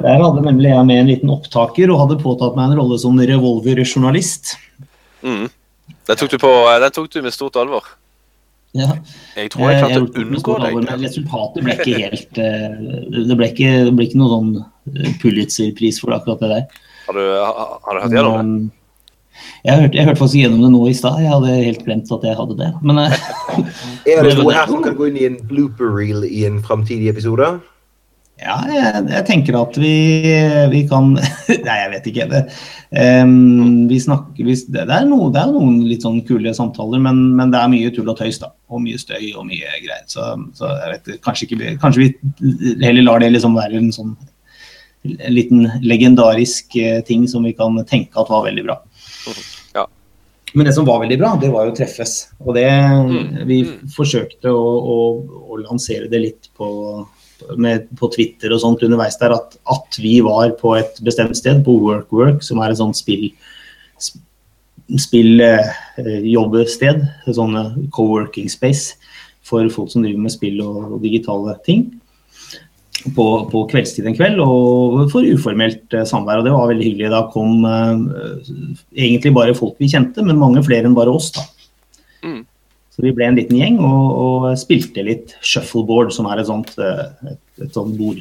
[0.00, 3.18] Der hadde nemlig jeg med en liten opptaker og hadde påtatt meg en rolle som
[3.18, 4.54] revolverjournalist.
[5.26, 5.48] Mm.
[6.08, 7.84] Den tok du på, den tok du med stort alvor.
[8.72, 8.92] Ja.
[9.34, 10.74] Jeg tror jeg Eh, klarte å unngå deg.
[10.78, 12.76] men Resultatet ble ikke helt eh,
[13.26, 16.84] Det ble ikke, det ble ikke noen sånn Pulitzer-pris for akkurat det der.
[17.08, 18.79] Har du, har, har du hørt gjennom det?
[19.64, 21.18] Jeg hørte, jeg hørte faktisk gjennom det nå i stad.
[21.20, 22.70] Jeg hadde helt glemt at jeg hadde det.
[22.86, 23.18] Men eh,
[24.14, 27.12] er det noe her som kan gå inn i en blooper reel i en framtidig
[27.12, 27.58] episode?
[28.40, 29.92] ja, jeg, jeg tenker at vi,
[30.72, 31.12] vi kan
[31.66, 32.26] Nei, jeg vet ikke.
[32.30, 32.40] Det,
[33.20, 37.20] um, vi snakker, vi, det, er noe, det er noen litt sånn kule samtaler, men,
[37.36, 38.52] men det er mye tull og tøys, da.
[38.72, 40.06] Og mye støy og mye greier.
[40.10, 40.24] Så,
[40.56, 44.14] så jeg vet kanskje ikke Kanskje vi heller lar det liksom være en sånn
[45.00, 48.74] en liten legendarisk eh, ting som vi kan tenke at var veldig bra.
[49.76, 49.86] Ja.
[50.52, 52.14] Men det som var veldig bra, det var jo treffes.
[52.42, 52.66] Og det
[53.46, 53.60] Vi
[53.94, 54.64] forsøkte å,
[54.94, 54.96] å,
[55.46, 56.70] å lansere det litt på,
[57.54, 61.62] med, på Twitter og sånt underveis der, at, at vi var på et bestemt sted,
[61.66, 63.28] på WorkWork, som er et sånt spill
[64.98, 67.02] spilljobbested.
[67.26, 68.96] et sånn eh, co-working space
[69.46, 71.99] for folk som driver med spill og, og digitale ting.
[73.16, 76.42] På, på kveldstid en kveld, og for uformelt eh, samvær.
[76.42, 77.08] Og det var veldig hyggelig.
[77.14, 78.50] Da kom eh,
[78.92, 81.30] egentlig bare folk vi kjente, men mange flere enn bare oss.
[81.32, 81.46] da.
[82.26, 82.42] Mm.
[82.92, 86.74] Så vi ble en liten gjeng og, og spilte litt shuffleboard, som er et sånt,
[86.76, 88.20] eh, et, et sånt bord.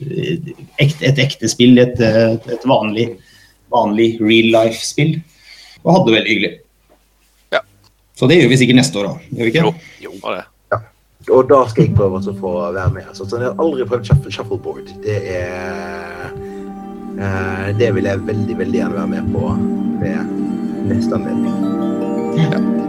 [0.00, 3.10] Et, et ekte spill, et, et vanlig,
[3.74, 5.18] vanlig real life-spill.
[5.82, 6.54] Og hadde det veldig hyggelig.
[7.52, 7.60] Ja.
[8.16, 9.68] Så det gjør vi sikkert neste år òg, gjør vi ikke?
[9.68, 9.76] Jo,
[10.08, 10.46] jo, det.
[11.32, 13.08] Og da skal jeg prøve å få være med.
[13.08, 14.92] Altså, så jeg har aldri prøvd shuffle, shuffleboard.
[15.04, 16.28] Det er
[17.16, 19.56] eh, Det vil jeg veldig, veldig gjerne være med på
[20.02, 22.81] ved neste anledning.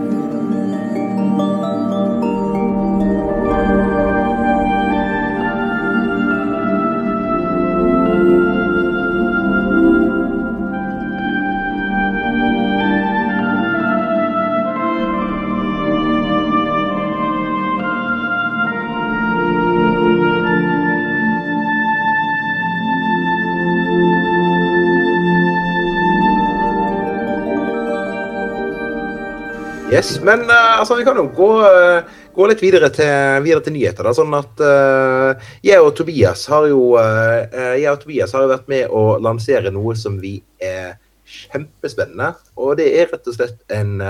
[29.93, 33.75] Yes, men uh, altså, vi kan jo gå, uh, gå litt videre til, videre til
[33.75, 34.07] nyheter.
[34.07, 38.71] Da, sånn at uh, jeg og Tobias har jo jeg og Tobias har jo vært
[38.71, 40.95] med å lansere noe som vi er
[41.29, 42.31] kjempespennende.
[42.57, 44.01] Og det er rett og slett en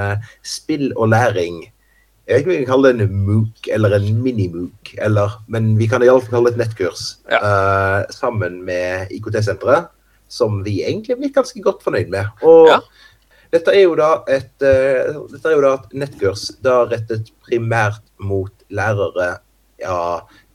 [0.48, 1.66] spill og læring.
[2.24, 4.94] Jeg vet ikke om vi kan kalle det en MOOC eller en mini-MOOC,
[5.52, 7.18] men vi kan iallfall kalle det et nettkurs.
[7.44, 9.90] eh, sammen med IKT-senteret,
[10.32, 12.32] som vi egentlig er blitt ganske godt fornøyd med.
[12.42, 12.80] Og Ja.
[13.54, 18.02] Dette er jo da et, eh, dette er jo da et nettkurs da rettet primært
[18.24, 19.36] mot lærere
[19.82, 20.00] ja,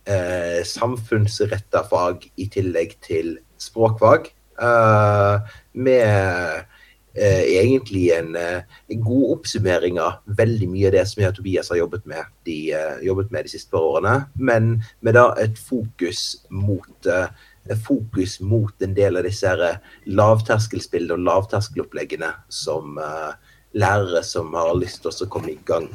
[0.08, 4.32] eh, samfunnsretta fag i tillegg til språkfag.
[4.58, 5.38] eh,
[5.74, 6.64] med
[7.14, 11.36] eh, egentlig en, eh, en god oppsummering av veldig mye av det som jeg og
[11.36, 14.26] Tobias har jobbet med de, eh, jobbet med de siste par årene.
[14.34, 17.28] Men med da et fokus mot eh,
[17.76, 23.32] fokus mot en del av disse eh, lavterskelspillene og lavterskeloppleggene som uh,
[23.76, 25.88] lærere som har lyst til å komme i gang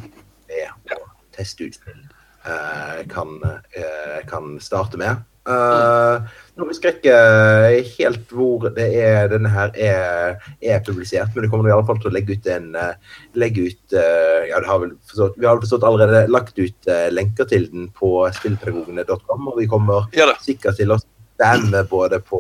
[0.50, 2.02] med å teste ut spill,
[2.46, 5.24] uh, kan, uh, kan starte med.
[5.44, 11.44] Eh, nå husker jeg ikke helt hvor det er denne her er, er publisert, men
[11.44, 14.62] det kommer i alle fall til å legge ut en eh, legge ut, eh, ja,
[14.64, 18.14] har vel forstått, Vi har vel forstått allerede lagt ut eh, lenker til den på
[18.40, 20.08] spillpedagogene.com, og vi kommer
[20.46, 21.00] sikkert til å
[21.34, 22.40] spamme både på,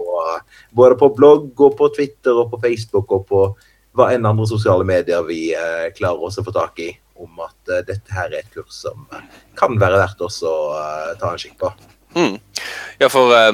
[0.72, 3.46] både på blogg og på Twitter og på Facebook og på
[3.94, 6.89] hva enn andre sosiale medier vi eh, klarer oss å få tak i,
[7.22, 9.06] om at eh, dette her er et kurs som
[9.60, 11.70] kan være verdt også å eh, ta en kikk på.
[12.18, 12.39] Mm.
[13.02, 13.52] Ja, for eh,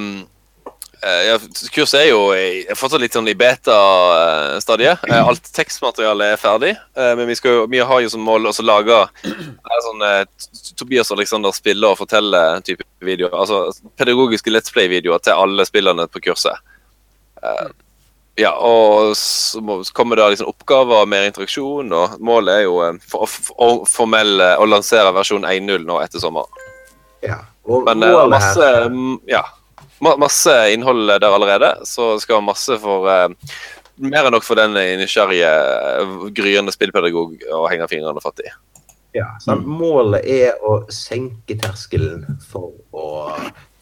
[1.02, 1.38] ja,
[1.72, 5.06] kurset er jo er fortsatt litt sånn i beta-stadiet.
[5.08, 8.54] Eh, alt tekstmaterialet er ferdig, eh, men vi, jo, vi har jo som mål å
[8.66, 8.98] lage
[9.30, 10.24] eh, sånn, eh,
[10.80, 13.36] Tobias og Alexander spiller og forteller type videoer.
[13.36, 16.60] Altså pedagogiske Let's Play-videoer til alle spillerne på kurset.
[17.44, 17.70] Eh,
[18.40, 19.60] ja, og så
[19.94, 24.40] kommer det liksom oppgaver og mer interaksjon, og målet er jo eh, for, for, formell
[24.44, 26.68] eh, å lansere versjon 1.0 nå etter sommeren.
[27.26, 27.42] Ja.
[27.68, 29.44] Og Men eh, målet masse, her mm, ja,
[30.02, 33.30] masse innhold der allerede, så skal masse for eh,
[34.00, 34.72] Mer enn nok for den
[35.02, 35.48] nysgjerrige,
[36.00, 38.52] eh, gryende spillpedagog å henge fingrene fatt i.
[39.18, 43.34] Ja, så Målet er å senke terskelen for, å,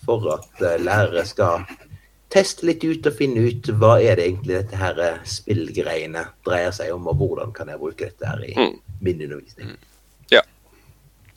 [0.08, 1.68] for at eh, lærere skal
[2.34, 6.74] teste litt ut og finne ut hva er det egentlig dette her eh, spillgreiene dreier
[6.74, 8.74] seg om, og hvordan kan jeg bruke dette her i Mm.
[9.06, 9.76] min undervisning.
[10.34, 10.42] Ja,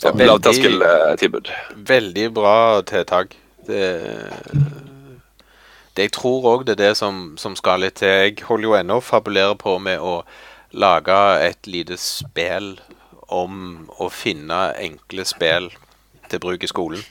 [0.00, 1.52] Veldig- Lavterskeltilbud.
[1.84, 2.56] Veldig bra
[2.88, 3.36] tiltak.
[3.66, 3.84] Det,
[5.96, 8.08] det Jeg tror òg det er det som, som skal litt til.
[8.08, 10.20] Jeg holder jo ennå og fabulerer på med å
[10.70, 12.76] lage et lite spill
[13.30, 15.70] om å finne enkle spill
[16.30, 17.02] til bruk i skolen.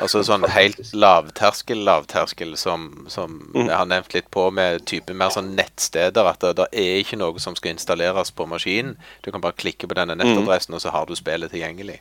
[0.00, 5.32] Altså sånn helt lavterskel, lavterskel, som, som jeg har nevnt litt på, med type mer
[5.32, 6.28] sånn nettsteder.
[6.28, 8.96] At det, det er ikke noe som skal installeres på maskinen.
[9.24, 12.00] Du kan bare klikke på denne nettadressen, og så har du spillet tilgjengelig.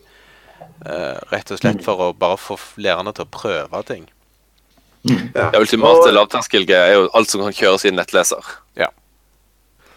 [0.85, 4.05] Eh, rett og slett for å bare få lærerne til å prøve ting.
[5.05, 5.51] Ja.
[5.51, 6.07] Det ultimate Og-
[6.73, 8.41] er jo alt som kan kjøres i en nettleser.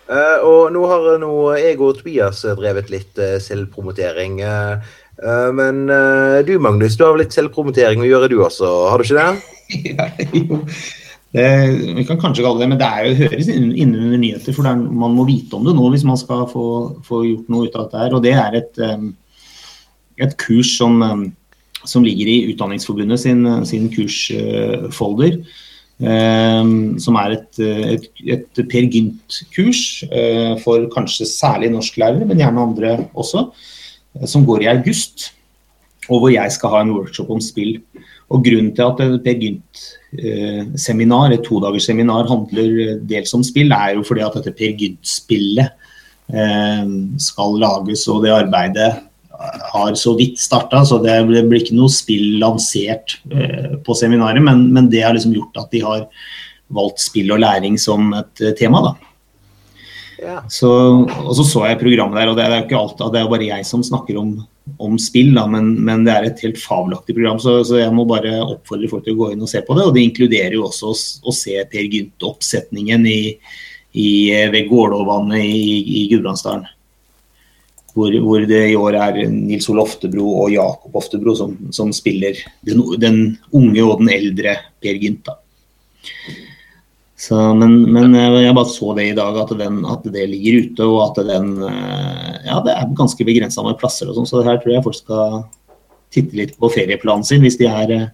[0.09, 1.31] Eh, og nå har nå
[1.61, 4.39] jeg og Tobias eh, drevet litt uh, selvpromotering.
[4.41, 4.79] eh,
[5.21, 8.97] eh, men eh, du Magnus, du har vel litt selvpromotering å gjøre du også, har
[8.97, 9.43] du ikke det?
[9.99, 10.63] Ja, jo.
[11.37, 11.45] Det,
[11.99, 14.55] vi kan kanskje kalle det, men det er jo, høres inn- innunder nyheter.
[14.57, 16.65] For det er, man må vite om det nå hvis man skal få,
[17.05, 18.01] få gjort noe ut av dette.
[18.07, 19.11] her, Og det er et, em,
[20.25, 21.01] et kurs som,
[21.85, 25.41] som ligger i Utdanningsforbundet sin, sin kursfolder.
[25.99, 28.05] em, som er et, et,
[28.37, 33.49] et Per Gynt-kurs eh, for kanskje særlig norsklærere, men gjerne andre også.
[34.27, 35.33] Som går i august.
[36.09, 37.81] Og hvor jeg skal ha en workshop om spill.
[38.31, 44.07] Og Grunnen til at et Per Gynt-seminar, et todagersseminar, handler dels om spill, er jo
[44.07, 45.69] fordi at dette Per Gynt-spillet
[47.25, 48.91] skal lages, og det arbeidet
[49.73, 50.85] har så vidt starta.
[50.85, 55.37] Så det blir ikke noe spill lansert eh, på seminaret, men, men det har liksom
[55.37, 56.07] gjort at de har
[56.75, 58.83] valgt spill og læring som et eh, tema.
[58.85, 58.95] da.
[60.19, 60.41] Ja.
[60.51, 60.69] Så,
[61.07, 63.31] og så så jeg programmet der, og det er jo ikke alt, det er jo
[63.31, 64.33] bare jeg som snakker om,
[64.83, 68.03] om spill, da, men, men det er et helt fabelaktig program, så, så jeg må
[68.09, 69.87] bare oppfordre folk til å gå inn og se på det.
[69.87, 73.21] Og det inkluderer jo også å, å se Per Gynt-oppsetningen i,
[73.95, 74.11] i,
[74.51, 76.67] ved Gålåvannet i, i Gudbrandsdalen.
[77.99, 82.39] Hvor, hvor det i år er Nils Ole Oftebro og Jakob Oftebro som, som spiller
[82.67, 85.33] den, den unge og den eldre Per Gynt.
[87.59, 90.87] Men, men eh, jeg bare så det i dag, at, den, at det ligger ute,
[90.87, 94.61] og at den eh, Ja, det er ganske begrensa med plasser og sånn, så her
[94.63, 95.41] tror jeg folk skal
[96.15, 98.07] titte litt på ferieplanen sin hvis de er eh,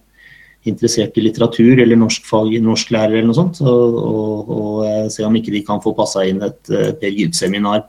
[0.65, 5.53] interessert i litteratur eller norskfag, norsklærer eller noe sånt, og, og, og se om ikke
[5.53, 7.85] de kan få passa inn et Per Gynt-seminar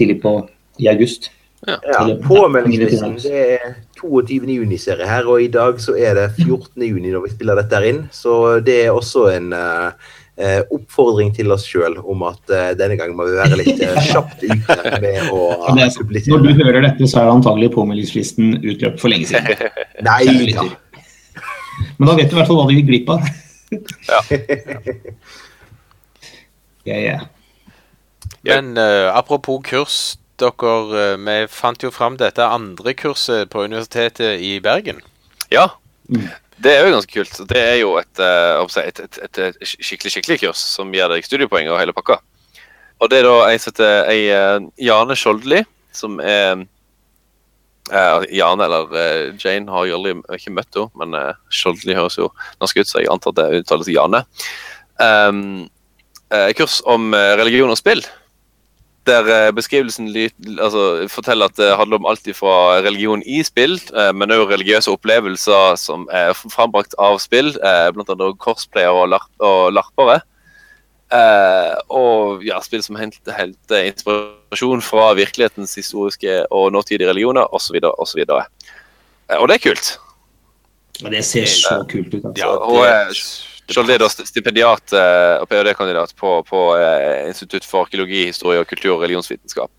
[0.00, 0.38] tidlig på,
[0.80, 1.30] i august.
[1.68, 4.48] Ja, ja Påmeldingslisten det er 22.
[4.48, 6.80] juni-serie her, og i dag så er det 14.
[6.86, 8.00] juni når vi spiller dette her inn.
[8.14, 9.90] Så det er også en eh,
[10.40, 13.98] eh, oppfordring til oss sjøl om at uh, denne gangen må vi være litt uh,
[14.08, 15.42] kjapt ute med å
[15.76, 16.16] det er sant.
[16.32, 19.68] Når du hører dette, så er antagelig påmeldingslisten utløpt for lenge siden.
[20.08, 20.64] Nei da.
[21.98, 23.30] Men da vet du i hvert fall hva du gikk glipp av.
[24.08, 24.24] Ja.
[26.88, 27.20] Ja, yeah.
[28.42, 34.40] Men uh, apropos kurs, dere, eh, vi fant jo fram dette andre kurset på Universitetet
[34.40, 35.02] i Bergen.
[35.52, 35.68] Ja.
[36.08, 36.30] Mm.
[36.60, 37.38] Det er jo ganske kult.
[37.48, 41.70] Det er jo et, eh, et, et, et, skikkelig skikkelig kurs som gir deg studiepoeng
[41.72, 42.18] og hele pakka.
[43.00, 45.62] Og det er da ei som heter eh, Jane Skjoldli,
[45.96, 46.66] som er
[47.88, 48.92] eh, Jane eller
[49.40, 52.28] Jane har jeg aldri ikke møtt henne, men uh, Skjoldli høres jo
[52.60, 54.20] norsk ut, så jeg antar at det uttales Jane.
[55.00, 55.70] Um,
[56.28, 58.04] eh, kurs om religion og spill.
[59.08, 60.10] Der eh, beskrivelsen
[60.60, 64.92] altså, forteller at det handler om alt fra religion i spill, eh, men også religiøse
[64.92, 67.90] opplevelser som er frambrakt av spill, bl.a.
[67.96, 70.20] blant annet cosplayere og, larp og larpere.
[71.10, 77.80] Eh, og ja, spill som henter, henter inspirasjon fra virkelighetens historiske og nåtidige religioner, osv.
[77.98, 78.22] osv.
[78.22, 79.90] Eh, og det er kult.
[81.02, 82.22] Og det ser så kult ut.
[82.22, 82.38] Altså.
[82.38, 87.86] Ja, og, eh, Skjold er da stipendiat eh, og ph.d.-kandidat på, på eh, Institutt for
[87.86, 89.70] arkeologi, historie og kultur- og religionsvitenskap.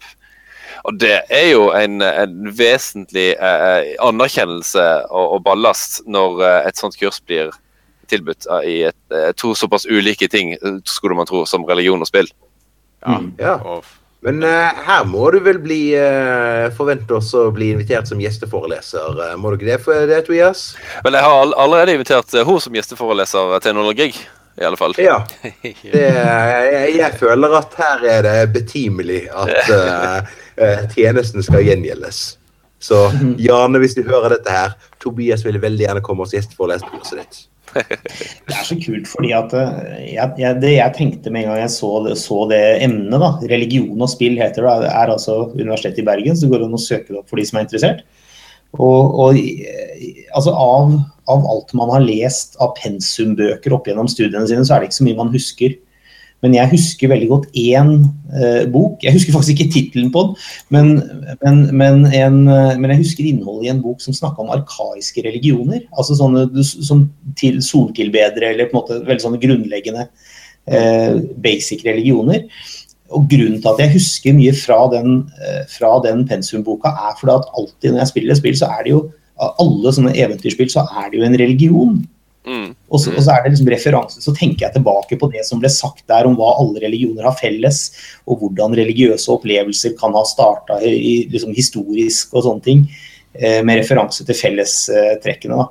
[0.88, 6.80] Og det er jo en, en vesentlig eh, anerkjennelse og, og ballast når eh, et
[6.80, 7.52] sånt kurs blir
[8.12, 12.02] tilbudt eh, i et, eh, to såpass ulike ting, eh, skulle man tro, som religion
[12.02, 12.32] og spill.
[13.06, 13.18] ja.
[13.18, 13.34] Mm.
[13.39, 13.58] Ja.
[13.66, 13.86] Og,
[14.22, 19.17] Men eh, her må du vel bli uh, forvente oss å bli invitert som gjesteforeleser.
[19.26, 20.76] Eh, må du ikke det, for det, Tobias?
[21.01, 24.19] Vel, jeg har all, allerede invitert henne hun som gjesteforeleser til noen gig,
[24.61, 24.93] i alle fall.
[25.01, 25.24] Ja.
[25.82, 32.22] Det, jeg, jeg føler at her er det betimelig at uh, eh, tjenesten skal gjengjeldes.
[32.82, 33.07] Så
[33.47, 37.24] Jane, hvis du hører dette her, Tobias vil veldig gjerne komme og gjesteforelese på kurset
[37.24, 37.41] ditt.
[38.47, 39.76] Det er så kult, fordi at eh,
[40.13, 44.01] jeg, jeg, det jeg tenkte med en gang jeg så så det emnet, da, religion
[44.01, 47.11] og spill heter det, er altså Universitetet i Bergen, så det går an å søke
[47.11, 48.03] det opp for de som er interessert.
[48.80, 50.93] Og, og eh, altså av,
[51.32, 55.01] av alt man har lest av pensumbøker opp gjennom studiene sine, så er det ikke
[55.01, 55.76] så mye man husker.
[56.42, 57.92] Men jeg husker veldig godt én
[58.34, 58.98] eh, bok.
[59.06, 60.36] Jeg husker faktisk ikke tittelen på den,
[60.74, 60.92] men,
[61.44, 65.22] men, men, en, eh, men jeg husker innholdet i en bok som snakka om arkaiske
[65.28, 65.84] religioner.
[65.94, 67.06] Altså sånne som
[67.38, 70.08] til soltilbedere, eller på en måte veldig sånne grunnleggende
[70.66, 72.48] eh, basic religioner.
[73.12, 77.38] Og Grunnen til at jeg husker mye fra den, eh, fra den pensumboka, er fordi
[77.38, 79.02] at alltid når jeg spiller et spill, så er det jo
[79.42, 81.96] av alle sånne eventyrspill, så er det jo en religion.
[82.48, 82.72] Mm.
[82.89, 85.60] Og så, og så er det liksom referanse, så tenker jeg tilbake på det som
[85.62, 87.84] ble sagt der om hva alle religioner har felles,
[88.26, 92.88] og hvordan religiøse opplevelser kan ha starta liksom, historisk og sånne ting,
[93.38, 95.60] eh, med referanse til fellestrekkene.
[95.62, 95.70] da.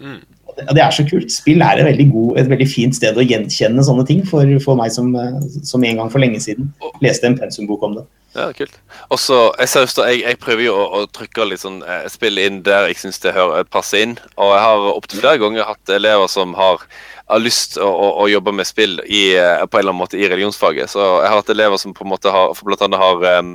[0.00, 0.24] mm.
[0.46, 1.32] Og det, og det er så kult.
[1.34, 4.80] Spill er et veldig, god, et veldig fint sted å gjenkjenne sånne ting, for, for
[4.80, 6.72] meg som, eh, som en gang for lenge siden
[7.04, 8.06] leste en pensumbok om det.
[8.34, 8.74] Ja, kult.
[9.08, 12.58] Og så, jeg, jeg, jeg prøver jo å, å trykke litt sånn eh, spill inn
[12.66, 14.16] der jeg syns det hører, passer inn.
[14.34, 16.84] Og jeg har opptil flere ganger hatt elever som har,
[17.30, 20.20] har lyst å, å, å jobbe med spill i, eh, på en eller annen måte
[20.20, 20.92] i religionsfaget.
[20.92, 23.54] Så jeg har hatt elever som på en måte har blant annet har um,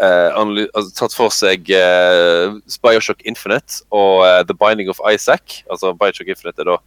[0.00, 5.60] uh, tatt for seg uh, Bioshock Infinite og uh, The Binding of Isaac.
[5.68, 6.80] Altså Bioshock Infinite er da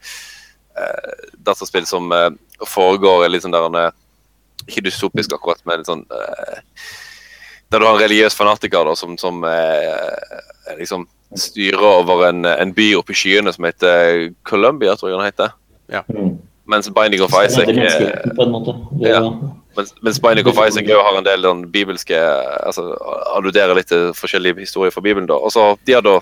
[1.45, 2.07] dataspill som
[2.65, 3.91] foregår litt sånn der er
[4.67, 6.61] Ikke dystopisk akkurat, men sånn uh,
[7.73, 11.07] der du har en religiøs fanatiker da, som, som uh, liksom
[11.39, 15.55] styrer over en, en by oppe i skyene som heter Colombia, tror jeg den heter.
[15.89, 16.03] Ja.
[16.69, 19.21] Mens Binding of Isaac er eh, ja.
[19.75, 22.93] mens, mens Binding of Isaac jo har en del den bibelske altså
[23.35, 25.27] Alluderer litt til forskjellige historier fra Bibelen.
[25.27, 25.35] da.
[25.35, 26.19] Og så De har da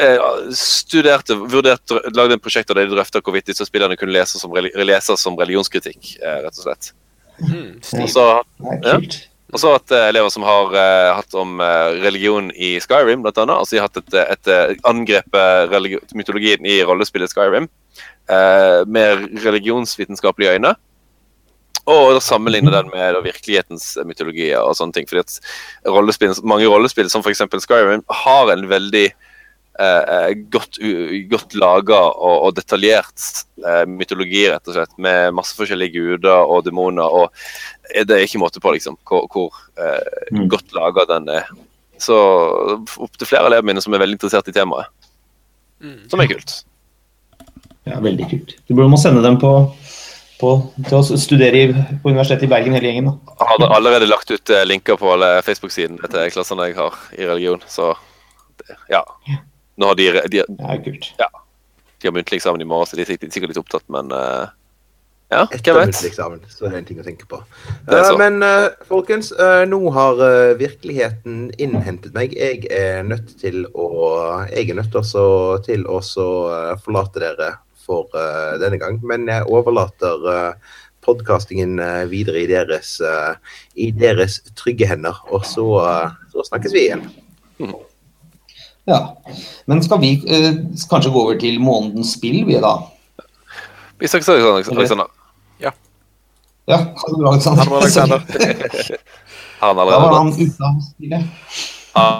[0.00, 0.18] eh,
[0.58, 5.22] studerte, vurdert, lagde en prosjekt der de drøfta hvorvidt disse spillerne kunne leses som, leses
[5.22, 6.90] som religionskritikk, eh, rett og slett.
[7.40, 8.24] Mm, Og så
[8.60, 9.00] det er Ja.
[9.52, 13.38] og så at eh, elever som har uh, hatt om eh, religion i Skyrim, blant
[13.42, 13.56] annet.
[13.58, 14.84] Altså de har hatt et, et, et
[15.72, 17.66] religi- mytologien i rollespillet Skyrim
[18.30, 20.74] uh, med religionsvitenskapelige øyne.
[21.90, 25.08] Og sammenligne den med da, virkelighetens mytologier og sånne ting.
[25.08, 25.40] fordi at
[25.88, 27.42] rollespill, mange rollespill, som f.eks.
[27.64, 29.08] Skyrim, har en veldig
[29.80, 30.78] eh, eh, godt,
[31.30, 33.24] godt laga og, og detaljert
[33.64, 37.08] eh, mytologi, rett og slett, med masse forskjellige guder og demoner.
[37.08, 37.32] og
[37.90, 40.46] det er ikke måte på liksom, hvor, hvor eh, Mm.
[40.52, 41.48] godt laga den er.
[41.98, 42.14] Så
[42.78, 44.86] opptil flere av elevene mine som er veldig interessert i temaet.
[45.82, 46.04] Mm.
[46.12, 46.60] Som er kult.
[47.88, 48.54] Ja, veldig kult.
[48.68, 49.50] Du burde må sende dem på
[50.40, 50.54] på,
[50.88, 51.68] til å studere i,
[52.00, 53.10] på Universitetet i Bergen, hele gjengen.
[53.10, 53.34] da.
[53.42, 57.28] Jeg har allerede lagt ut eh, linker på alle Facebook-sidene til klassene jeg har i
[57.28, 57.92] religion, så
[58.62, 59.02] det, ja.
[59.78, 61.12] Nå har de, de, Det er kult.
[62.00, 64.48] de har muntlig eksamen i morgen, så de er sikkert- litt opptatt, men uh,
[65.30, 65.92] ja, Etter hvem vet?
[65.92, 67.38] muntlig eksamen, så er det en ting å tenke på.
[67.86, 68.16] Så.
[68.18, 70.18] men uh, folkens, uh, nå har
[70.58, 72.34] virkeligheten innhentet meg.
[72.34, 73.88] Jeg er nødt til å
[74.50, 75.24] Jeg er nødt også
[75.64, 76.26] til å så,
[76.84, 78.10] forlate dere for
[78.60, 78.98] denne gang.
[79.06, 80.74] Men jeg overlater uh,
[81.06, 81.78] podkastingen
[82.10, 82.98] videre i deres,
[83.74, 85.16] i deres trygge hender.
[85.30, 85.64] Og så,
[86.32, 87.06] så snakkes vi igjen.
[88.88, 89.16] Ja.
[89.66, 90.54] Men skal vi eh,
[90.90, 92.76] kanskje gå over til månedens spill, vi da?
[94.00, 94.80] Vi snakkes, Alexander.
[94.80, 95.16] Alexander.
[96.70, 97.58] Ja, ha det bra, Alexander.
[97.58, 98.22] Ha det bra, Alexander.
[99.60, 101.24] Han Da var han ute av spillet.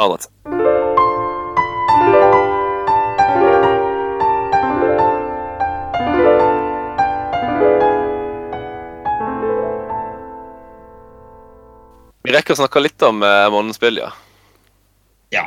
[0.08, 0.28] Gått?
[12.22, 14.11] Vi rekker å snakke litt om eh, månedens spill, ja.
[15.32, 15.46] Ja,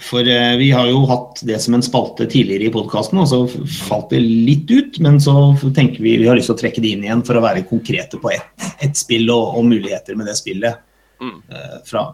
[0.00, 3.40] for eh, vi har jo hatt det som en spalte tidligere i podkasten, og så
[3.86, 4.98] falt det litt ut.
[5.04, 7.44] Men så tenker vi vi har lyst til å trekke det inn igjen for å
[7.44, 10.80] være konkrete på ett et spill og, og muligheter med det spillet.
[11.20, 11.34] Mm.
[11.52, 12.06] Eh, fra,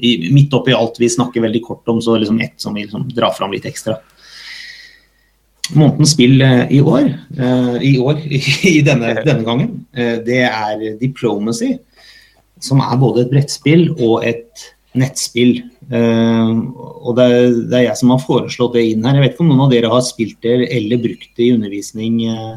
[0.00, 3.08] i, midt oppi alt vi snakker veldig kort om, så liksom ett som vi liksom
[3.12, 3.98] drar fram litt ekstra.
[5.76, 7.10] Månedens spill eh, i år,
[7.82, 8.22] i, år
[8.72, 11.74] i denne, denne gangen, det er Diplomacy.
[12.64, 15.58] Som er både et brettspill og et nettspill.
[15.86, 19.18] Eh, og det er, det er jeg som har foreslått det inn her.
[19.18, 22.22] Jeg vet ikke om noen av dere har spilt det eller brukt det i undervisning.
[22.26, 22.56] Uh,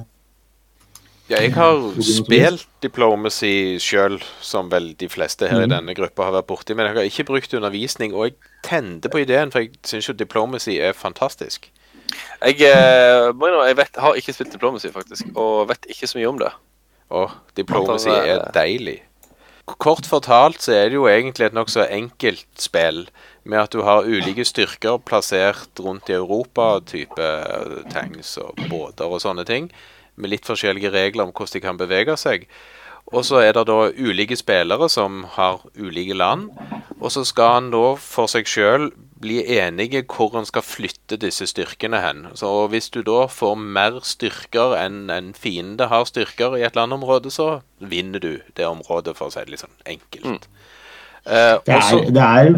[1.30, 5.66] Ja, jeg har spilt Diplomacy sjøl, som vel de fleste her mm.
[5.68, 6.74] i denne gruppa har vært borti.
[6.74, 8.34] Men jeg har ikke brukt undervisning, og jeg
[8.66, 11.70] tente på ideen, for jeg syns jo Diplomacy er fantastisk.
[12.42, 16.32] Jeg, eh, må jeg vet, har ikke spilt Diplomacy, faktisk, og vet ikke så mye
[16.32, 16.50] om det.
[17.14, 18.98] Og Diplomacy er- er deilig.
[19.78, 23.06] Kort fortalt så er det jo egentlig et nokså enkelt spill,
[23.44, 29.10] med at du har ulike styrker plassert rundt i Europa, type eh, tanks og båter
[29.10, 29.70] og sånne ting,
[30.20, 32.48] med litt forskjellige regler om hvordan de kan bevege seg.
[33.10, 36.50] Og så er det da ulike spillere som har ulike land,
[37.00, 41.48] og så skal han da for seg sjøl bli enige hvor han skal flytte disse
[41.50, 42.26] styrkene hen.
[42.40, 47.32] Så hvis du da får mer styrker enn en fiende har styrker i et landområde,
[47.34, 50.48] så vinner du det området, for å si det litt sånn enkelt.
[51.28, 52.54] Eh, Det er, også, det er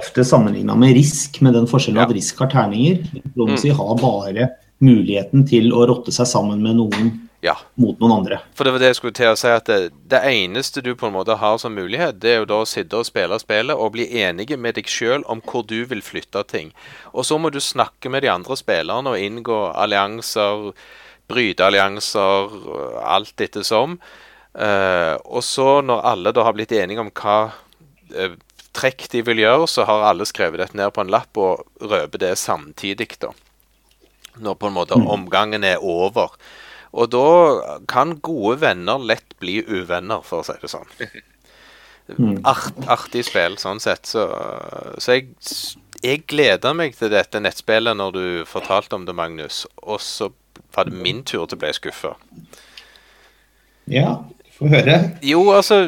[0.00, 2.08] ofte sammenligna med Risk, med den forskjellen Ja.
[2.08, 3.02] at Risk har terninger.
[3.12, 4.48] Diplomacy har bare
[4.80, 7.12] muligheten til å rotte seg sammen med noen
[7.44, 7.56] ja.
[7.80, 8.40] mot noen andre.
[8.56, 9.78] For det var det jeg skulle til å si, at det,
[10.12, 13.00] det eneste du på en måte har som mulighet, det er jo da å sitte
[13.00, 16.74] og spille spillet og bli enige med deg sjøl om hvor du vil flytte ting.
[17.12, 20.70] Og så må du snakke med de andre spillerne og inngå allianser,
[21.30, 22.54] bryte allianser,
[23.06, 23.98] alt ettersom.
[24.50, 28.32] Uh, og så, når alle da har blitt enige om hva uh,
[28.74, 32.22] trekk de vil gjøre, så har alle skrevet dette ned på en lapp og røper
[32.22, 33.30] det samtidig, da.
[34.40, 36.34] Når på en måte omgangen er over.
[36.90, 37.26] Og da
[37.90, 40.90] kan gode venner lett bli uvenner, for å si det sånn.
[42.18, 42.40] Mm.
[42.48, 44.08] Art, artig spill, sånn sett.
[44.10, 44.24] Så,
[44.98, 45.28] så jeg,
[46.02, 49.62] jeg gleder meg til dette nettspillet når du fortalte om det, Magnus.
[49.84, 50.32] Og så
[50.74, 52.16] var det min tur til å bli skuffa.
[53.90, 54.16] Ja,
[54.54, 54.98] få høre.
[55.26, 55.80] Jo, altså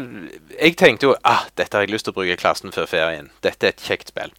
[0.59, 3.30] Jeg tenkte jo ah, dette har jeg lyst til å bruke klassen før ferien.
[3.44, 4.32] Dette er et kjekt spill.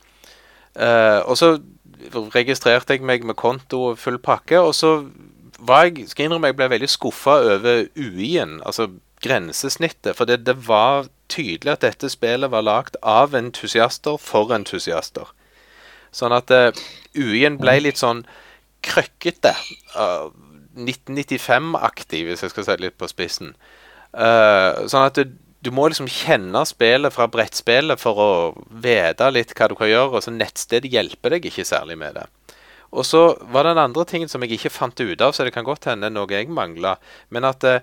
[0.74, 1.58] Uh, og så
[2.34, 4.96] registrerte jeg meg med konto og full pakke, og så
[5.68, 8.90] jeg skal innrømme jeg ble veldig skuffa over UI-en, altså
[9.24, 10.16] grensesnittet.
[10.18, 15.30] For det, det var tydelig at dette spillet var lagd av entusiaster for entusiaster.
[16.14, 16.70] Sånn at uh,
[17.18, 18.26] UI-en ble litt sånn
[18.86, 19.56] krøkkete.
[19.96, 20.30] Uh,
[20.74, 23.54] 1995-aktig, hvis jeg skal det litt på spissen.
[24.14, 25.34] Uh, sånn at du,
[25.64, 28.32] du må liksom kjenne spillet fra brettspillet for å
[28.84, 30.18] vite litt hva du kan gjøre.
[30.18, 32.28] og så Nettstedet hjelper deg ikke særlig med det.
[32.94, 35.54] Og så var det den andre tingen som jeg ikke fant ut av, så det
[35.56, 36.96] kan godt hende noe jeg mangla.
[37.34, 37.82] Men at eh,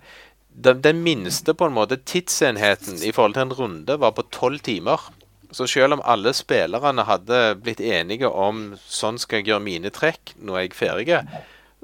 [0.50, 4.62] den, den minste på en måte tidsenheten i forhold til en runde var på tolv
[4.66, 5.02] timer.
[5.50, 10.36] Så selv om alle spillerne hadde blitt enige om sånn skal jeg gjøre mine trekk,
[10.38, 11.18] nå er jeg ferdig,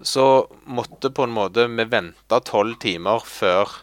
[0.06, 3.80] så måtte på en måte vi vente tolv timer før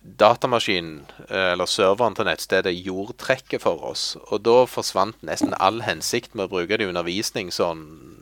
[0.00, 4.16] datamaskinen, eh, eller serveren til nettstedet, gjorde trekket for oss.
[4.30, 8.19] Og da forsvant nesten all hensikt med å bruke det i undervisning sånn,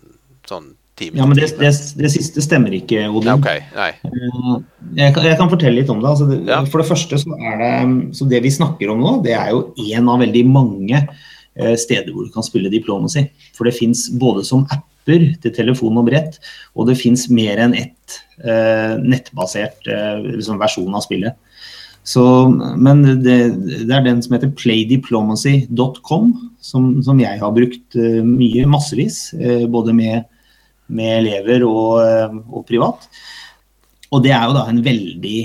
[0.49, 3.33] sånn time Ja, men det, det, det siste stemmer ikke, Odin.
[3.39, 3.93] Okay, nei.
[4.09, 4.53] Eh,
[4.99, 6.11] Jeg kan, jeg kan fortelle litt om det.
[6.11, 6.61] Altså Ja.
[6.69, 7.73] For det første så er det
[8.19, 12.13] så det vi snakker om nå, det er jo én av veldig mange eh, steder
[12.13, 13.29] hvor du kan spille Diplomacy.
[13.57, 16.37] For det fins både som apper til telefon og brett,
[16.77, 19.87] og det fins mer enn ett eh, nettbasert
[20.29, 21.39] liksom versjon av spillet.
[22.09, 22.23] Så,
[22.81, 23.37] men det,
[23.85, 26.31] det, er den som heter playdiplomacy.com,
[26.65, 29.19] som, som, jeg har brukt mye, massevis.
[29.69, 30.25] Både med,
[30.89, 33.09] med elever og, eh, og, privat.
[34.13, 35.39] Og det er jo da en veldig,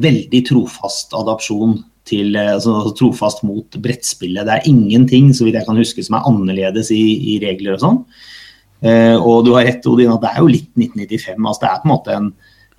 [0.00, 1.76] veldig trofast adopsjon
[2.08, 4.48] til, altså, trofast mot brettspillet.
[4.48, 7.02] Det er ingenting så vidt jeg kan huske, som er annerledes i,
[7.34, 8.00] i regler og sånn.
[8.80, 11.36] Eh, og du har rett, Odin, at det er jo litt 1995.
[11.44, 12.28] altså Det er på en måte en,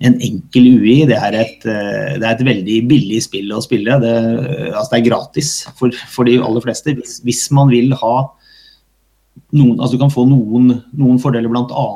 [0.08, 0.96] en enkel UI.
[1.10, 3.98] Det er, et, eh, det er, et, veldig billig spill å spille.
[4.02, 4.14] Det,
[4.72, 6.96] altså det er gratis for, for, de aller fleste.
[6.98, 8.16] Hvis, hvis man vil ha
[9.52, 11.86] noen, altså du kan få noen, noen fordeler, bl.a.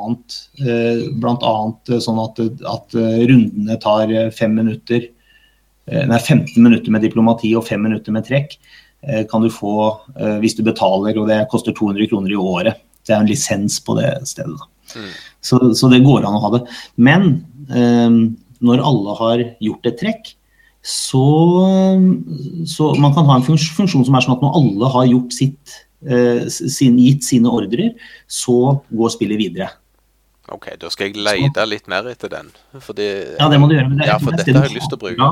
[0.61, 5.07] Eh, blant annet sånn at, at rundene tar fem minutter
[5.87, 8.57] Eh, nei, 15 minutter med diplomati og 5 minutter med trekk
[9.07, 9.75] eh, kan du få
[10.19, 12.81] eh, hvis du betaler, og det koster 200 kroner i året.
[13.07, 14.57] Det er en lisens på det stedet.
[14.91, 15.13] Mm.
[15.39, 16.65] Så, så, det går an å ha det.
[16.99, 17.29] Men
[17.71, 18.19] eh,
[18.67, 20.33] når alle har gjort et trekk,
[20.87, 21.23] så,
[22.67, 25.79] så man kan ha en funksjon som er sånn at når alle har gjort sitt,
[25.86, 25.86] eh,
[26.53, 27.91] sin, gitt sine ordrer,
[28.29, 29.69] så går spillet videre.
[30.53, 32.51] Ok, da skal jeg leide litt mer etter den.
[32.79, 33.91] Fordi, ja, det må du gjøre.
[33.97, 35.29] Det, ja, for dette har jeg lyst til å bruke.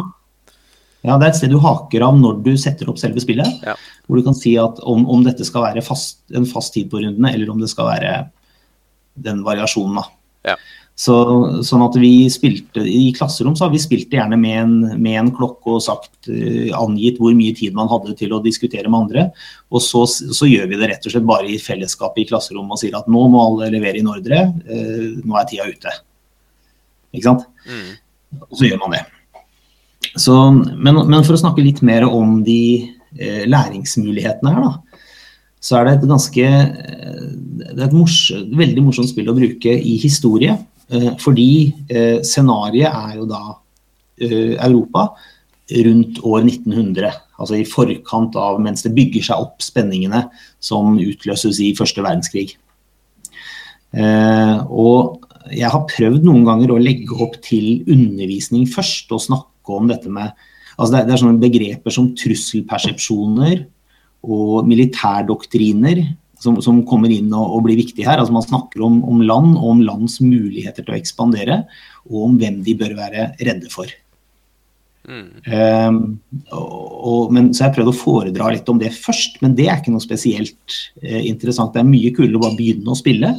[1.05, 3.61] Ja, Det er et sted du haker av når du setter opp selve spillet.
[3.63, 3.75] Ja.
[4.07, 6.99] Hvor du kan si at om, om dette skal være fast, en fast tid på
[7.03, 8.13] rundene, eller om det skal være
[9.27, 10.01] den variasjonen.
[10.01, 10.07] da.
[10.51, 10.57] Ja.
[10.95, 11.13] Så,
[11.67, 15.17] sånn at vi spilte I klasserom så har vi spilt det gjerne med en, med
[15.19, 19.01] en klokke og sagt, uh, angitt hvor mye tid man hadde til å diskutere med
[19.01, 19.25] andre.
[19.75, 22.79] Og så, så, gjør vi det rett og slett bare i fellesskapet i klasserommet og
[22.79, 25.91] sier at nå må alle levere inn ordre, uh, nå er tida ute.
[27.11, 27.43] Ikke sant?
[27.67, 28.39] Mm.
[28.45, 29.01] Og så gjør man det.
[30.15, 32.61] Så, men, men, for å snakke litt mer om de
[33.19, 35.01] uh, læringsmulighetene her, da,
[35.59, 36.47] så er det et ganske
[37.65, 40.53] det er et mors, veldig morsomt spill å bruke i historie.
[40.89, 43.41] Eh, fordi eh, scenarioet er jo da
[44.21, 45.07] eh, Europa
[45.87, 47.11] rundt år 1900.
[47.41, 50.27] Altså i forkant av mens det bygger seg opp spenningene
[50.63, 52.53] som utløses i første verdenskrig.
[53.95, 55.25] Og
[55.55, 60.11] jeg har prøvd noen ganger å legge opp til undervisning først og snakke om dette
[60.11, 60.35] med
[60.75, 63.63] altså det er sånne begreper som trusselpersepsjoner
[64.27, 66.03] og militærdoktriner
[66.45, 68.21] som, som kommer inn og, og, blir viktig her.
[68.21, 71.63] Altså Man snakker om, om, land og om lands muligheter til å ekspandere,
[72.09, 73.91] og om hvem de bør være redde for.
[75.05, 75.27] Mm.
[75.53, 75.97] Um,
[76.49, 79.93] og, men, så jeg prøvde å foredra litt om det først, men det er ikke
[79.93, 81.75] noe spesielt uh, interessant.
[81.75, 83.35] Det er mye kulere å bare begynne å spille.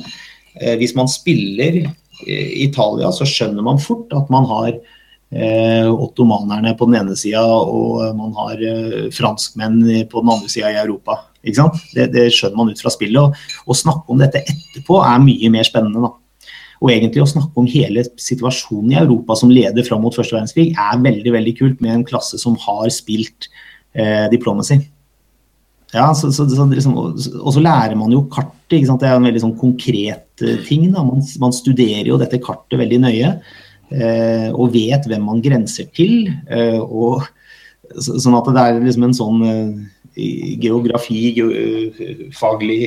[0.61, 4.77] Uh, hvis man spiller uh, Italia, så skjønner man fort at man har
[5.91, 10.79] ottomanerne på den ene sida, og man har eh, franskmenn på den andre sida i
[10.81, 11.19] Europa.
[11.43, 13.43] Det, det, skjønner man ut fra spillet.
[13.67, 16.03] Å snakke om dette etterpå er mye mer spennende.
[16.03, 16.49] da.
[16.83, 20.73] Og egentlig å snakke om hele situasjonen i Europa som leder fram mot første verdenskrig,
[20.75, 23.49] er veldig veldig kult med en klasse som har spilt
[23.95, 24.81] eh, diplomacy.
[25.95, 28.55] Ja, så, så, så, liksom, og så lærer man jo kartet.
[28.69, 30.89] Det er en veldig sånn konkret uh, ting.
[30.91, 33.29] Man, man, studerer jo dette kartet veldig nøye.
[33.95, 36.31] Eh, og vet hvem man grenser til.
[36.51, 37.27] Eh, og,
[38.03, 40.27] sånn at det er liksom en sånn eh,
[40.65, 41.21] geografi,
[42.35, 42.81] faglig,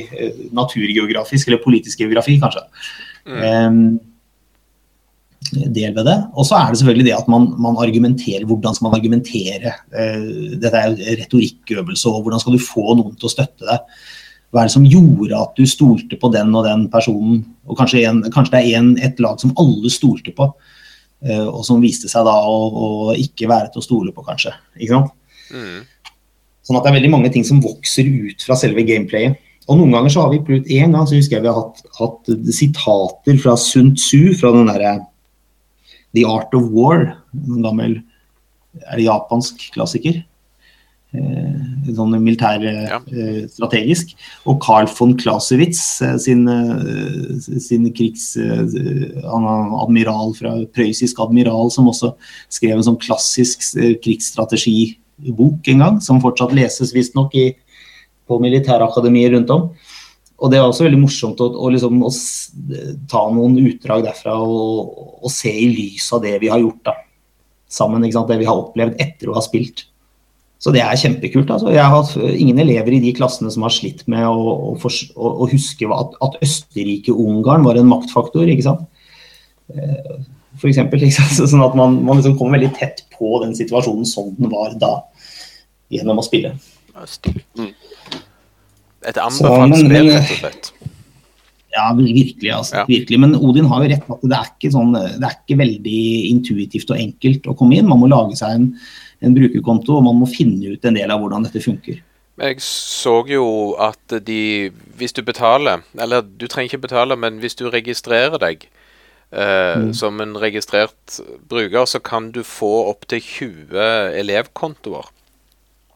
[0.56, 2.64] naturgeografisk eller politisk geografi, kanskje.
[3.30, 3.98] Mm.
[5.50, 6.16] del ved det.
[6.34, 8.48] Og så er det selvfølgelig det at man, man, argumenterer.
[8.48, 9.76] Hvordan skal man argumentere?
[10.58, 14.02] dette er jo retorikkøvelse, og hvordan skal du få noen til å støtte deg?
[14.50, 17.44] Hva er det som gjorde at du stolte på den og den personen?
[17.70, 20.50] Og kanskje, en, kanskje det er en, et lag som alle stolte på.
[21.20, 24.54] Eh, og som viste seg da å, å, ikke være til å stole på, kanskje.
[24.78, 25.14] Ikke sant?
[25.52, 25.82] Mm.
[26.64, 29.40] Sånn at det er veldig mange ting som vokser ut fra selve gameplayet.
[29.70, 31.82] Og noen ganger så har vi prøvd En gang så husker jeg vi har hatt,
[31.98, 34.96] hatt sitater fra Sun Tzu, fra den derre
[36.16, 37.04] The Art of War.
[37.36, 38.00] En gammel
[38.86, 40.22] Er det japansk klassiker?
[41.10, 44.12] Eh, sånn militærstrategisk.
[44.14, 44.18] Ja.
[44.20, 46.46] Eh, og Carl von Clausewitz, eh, sin,
[47.58, 48.36] sin krigs...
[49.80, 52.12] admiral fra prøyssisk admiral, som også
[52.52, 53.64] skrev en sånn klassisk
[54.04, 59.70] krigsstrategibok en gang, som fortsatt leses visstnok på militærakademier rundt om.
[60.40, 62.10] Og det var også veldig morsomt å, å, liksom, å
[63.10, 66.94] ta noen utdrag derfra og, og, se i lys av det vi har gjort da,
[67.68, 68.06] sammen.
[68.06, 69.90] Det vi har opplevd etter å ha spilt.
[70.60, 71.48] Så det er kjempekult.
[71.54, 71.70] Altså.
[71.72, 75.30] Jeg har hatt ingen elever i de klassene som har slitt med å, å, å,
[75.44, 78.44] å huske at, at Østerrike-Ungarn var en maktfaktor.
[78.44, 78.84] ikke sant?
[79.72, 80.18] Eh,
[80.60, 81.00] for eksempel,
[81.38, 84.98] Sånn at man, man liksom kommer veldig tett på den situasjonen som den var da,
[85.92, 86.52] gjennom å spille.
[86.92, 87.72] Mm.
[89.08, 90.72] Et anbefalt spill, rett og slett.
[91.70, 92.50] Ja, virkelig.
[92.52, 92.84] altså, Ja.
[92.88, 93.18] virkelig.
[93.22, 96.00] Men Odin har jo rett på at det er, ikke sånn, det er ikke veldig
[96.32, 97.88] intuitivt og enkelt å komme inn.
[97.88, 98.66] Man må lage seg en,
[99.22, 102.00] en brukerkonto, og man må finne ut en del av hvordan dette funker.
[102.40, 107.54] Jeg så jo at de Hvis du betaler, eller du trenger ikke betale, men hvis
[107.58, 108.64] du registrerer deg
[109.32, 115.10] eh, som en registrert bruker, så kan du få opptil 20 elevkontoer.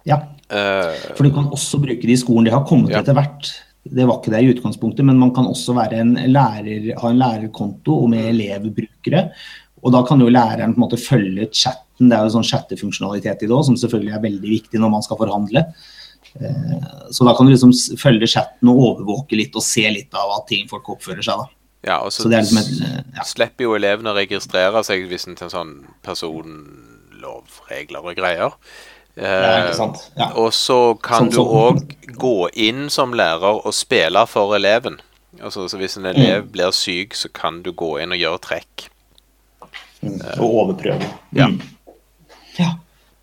[0.04, 0.20] Ja,
[0.52, 2.44] Eh, For du kan også bruke de i skolen.
[2.44, 3.00] De har kommet Ja.
[3.00, 3.48] etter hvert.
[3.84, 7.18] Det var ikke det i utgangspunktet, men man kan også være en lærer, ha en
[7.18, 9.30] lærerkonto og med elevbrukere.
[9.82, 11.48] Og da kan jo læreren på en måte følge
[11.94, 12.08] chatten.
[12.10, 15.02] Det er jo sånn chattefunksjonalitet i det òg, som selvfølgelig er veldig viktig når man
[15.02, 15.64] skal forhandle.
[16.40, 16.80] Eh,
[17.10, 20.46] Så da kan du liksom følge chatten og overvåke litt og se litt av at
[20.48, 21.36] ting folk oppfører seg.
[21.38, 21.44] da.
[21.86, 23.22] ja, og Så det er liksom et, eh, ja.
[23.22, 28.50] slipper jo elevene å registrere seg hvis en til en sånn personlovregler og greier.
[28.50, 28.56] Ja,
[29.16, 29.72] Eh.
[30.18, 30.32] Ja.
[30.34, 34.98] Og så kan Sånn du òg gå inn som lærer og spille for eleven.
[35.40, 38.88] Altså, så Hvis en elev blir syk, så kan du gå inn og gjøre trekk.
[40.40, 41.00] Og overprøve.
[41.32, 41.46] Ja.
[41.46, 41.60] Mm.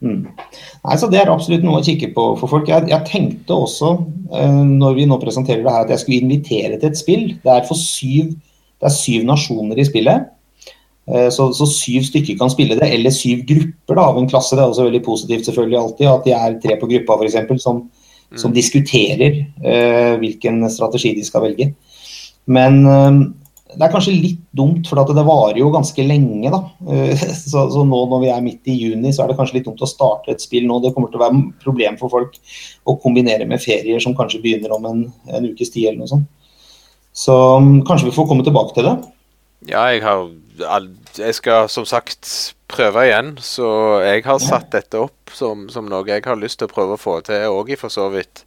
[0.02, 0.26] Mm.
[0.82, 2.70] Nei, så Det er absolutt noe å kikke på for folk.
[2.70, 3.94] Jeg, jeg tenkte også,
[4.34, 7.26] eh, når vi nå presenterer det her, at jeg skulle invitere til et spill.
[7.44, 8.32] Det er for syv,
[8.82, 10.30] det er syv nasjoner i spillet.
[11.10, 14.58] Eh, Så, så syv stykker kan spille det, eller syv grupper da, av en klasse.
[14.58, 17.62] Det er også veldig positivt selvfølgelig alltid, at de er tre på gruppa f.eks.
[17.62, 17.86] Som,
[18.40, 21.74] som diskuterer eh, hvilken strategi de skal velge.
[22.50, 23.22] Men eh,
[23.72, 26.52] det er kanskje litt dumt, for det varer jo ganske lenge.
[26.52, 26.60] da.
[26.92, 29.68] Eh, Så, så nå når vi er midt i juni, så er det kanskje litt
[29.68, 30.80] dumt å starte et spill nå.
[30.84, 32.38] Det kommer til å være problem for folk
[32.88, 35.02] å kombinere med ferier som kanskje begynner om en,
[35.32, 36.30] en ukes tid eller noe sånt.
[37.12, 38.96] Så mm, kanskje vi får komme tilbake til det.
[39.68, 40.30] Ja, jeg har
[41.18, 46.08] Jeg skal som sagt prøve igjen, så jeg har satt dette opp som, som noe
[46.08, 48.46] jeg har lyst til å prøve å få til, òg i for så vidt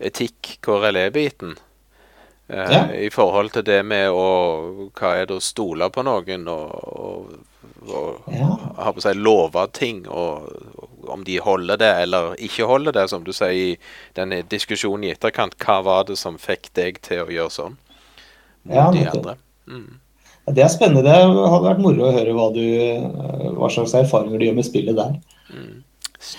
[0.00, 1.54] etikk-KRLE-biten.
[2.50, 2.82] Eh, Ja.
[2.92, 7.34] I forhold til det med å Hva er det å stole på noen og, og,
[7.88, 8.48] og Ja.
[8.76, 13.08] ha på si love ting, og, og om de holder det eller ikke holder det,
[13.10, 13.78] som du sier i
[14.14, 15.54] denne diskusjonen i etterkant.
[15.58, 17.76] Hva var det som fikk deg til å gjøre sånn
[18.64, 19.36] mot Ja, de andre?
[19.68, 19.98] Mm.
[20.50, 21.02] Det er spennende.
[21.06, 24.66] Det hadde vært moro å høre hva, du, eh, hva slags erfaringer du gjør med
[24.66, 25.14] spillet der.
[25.46, 25.84] Stil.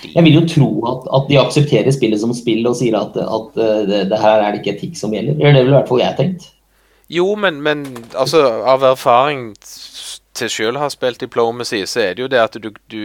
[0.03, 3.57] Jeg vil jo tro at, at de aksepterer spillet som spill og sier at, at
[3.57, 5.39] eh, det, det her er det ikke etikk som gjelder.
[5.39, 6.49] Eller det ville i hvert fall jeg tenkt.
[7.11, 7.83] Jo, men, men
[8.15, 9.49] altså, av erfaring
[10.37, 13.01] til sjøl har spilt Diplomacy, så er det jo det at du, du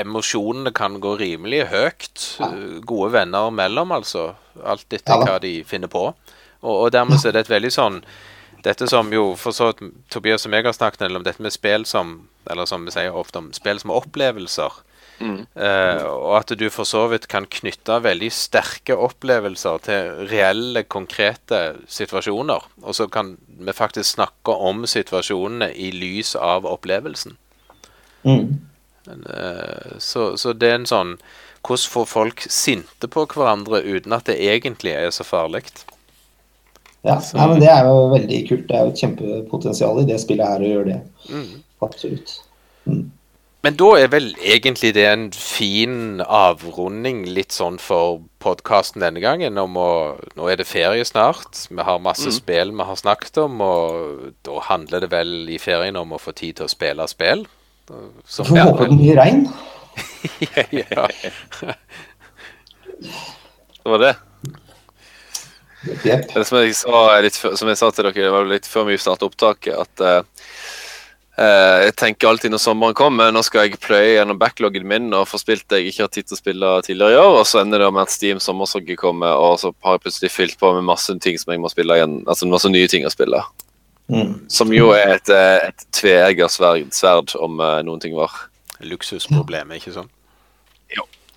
[0.00, 2.26] Emosjonene kan gå rimelig høyt.
[2.40, 2.50] Ja.
[2.86, 4.30] Gode venner mellom, altså.
[4.64, 6.08] Alt etter Ja hva de finner på.
[6.60, 8.02] Og, og dermed så er det et veldig sånn
[8.60, 9.70] Dette som jo for så
[10.12, 12.10] Tobias og jeg har snakket en del om dette med spill som
[12.50, 14.82] Eller som vi sier ofte om spill som opplevelser.
[15.20, 21.60] Eh, og at du for så vidt kan knytte veldig sterke opplevelser til reelle, konkrete
[21.90, 22.64] situasjoner.
[22.82, 27.36] Og så kan vi faktisk snakke om situasjonene i lys av opplevelsen.
[28.24, 28.58] Mm.
[29.06, 31.14] Eh, så, så det er en sånn
[31.60, 35.66] Hvordan får folk sinte på hverandre uten at det egentlig er så farlig?
[37.04, 38.64] Ja, nei, men Det er jo veldig kult.
[38.68, 41.00] Det er jo et kjempepotensial i det spillet her å gjøre det.
[41.84, 42.32] Absolutt.
[43.60, 49.58] Men da er vel egentlig det en fin avrunding litt sånn for podkasten denne gangen.
[49.60, 49.88] Om å,
[50.38, 51.66] nå er det ferie snart.
[51.68, 55.98] Vi har masse spill vi har snakket om, og da handler det vel i ferien
[56.00, 57.44] om å få tid til å spille spill.
[58.24, 59.44] Som Får håpe det blir regn.
[60.80, 61.08] ja.
[63.80, 64.16] Det var det.
[66.04, 66.26] Yep.
[66.34, 68.84] Det som jeg sa, litt, før- som jeg sa til dere det var litt før
[68.90, 70.39] vi startet opptaket, at eh,
[71.40, 75.26] eh, jeg tenker alltid når sommeren kommer, nå skal jeg pløye gjennom backloggen min og
[75.30, 77.62] få spilt det jeg ikke har tid til å spille tidligere i år, og så
[77.62, 80.86] ender det med at Steam sommersogget kommer, og så har jeg plutselig fylt på med
[80.88, 83.42] masse ting som jeg må spille igjen, altså masse nye ting å spille.
[84.10, 84.32] Mm.
[84.50, 88.32] Som jo er et, eh, et tveegget sverd, sverd om uh, noen ting var.
[88.82, 90.10] Luksusproblemet, ikke sant?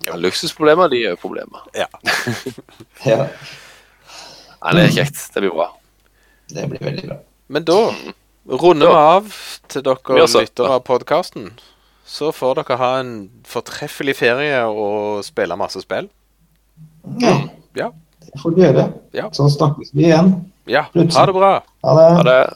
[0.04, 1.64] Ja, luksusproblemer, de er jo problemer.
[1.76, 1.88] Ja.
[3.04, 3.28] Ja,
[4.64, 5.18] Nei, det er kjekt.
[5.34, 5.66] Det blir bra.
[6.48, 7.16] det blir veldig bra.
[7.52, 7.78] Men da
[8.48, 9.30] runder vi av
[9.72, 11.52] til dere Vi lyttere av podkasten.
[12.04, 13.14] Så får dere ha en
[13.48, 16.08] fortreffelig ferie og spille masse spill.
[17.20, 17.36] Ja,
[17.74, 17.90] Ja.
[18.20, 18.84] det får vi gjøre.
[19.12, 19.30] Ja.
[19.32, 20.34] Så snakkes vi igjen.
[20.66, 20.84] ja.
[20.94, 21.62] Ha det bra.
[21.84, 22.16] Ha det.
[22.16, 22.54] Ha det.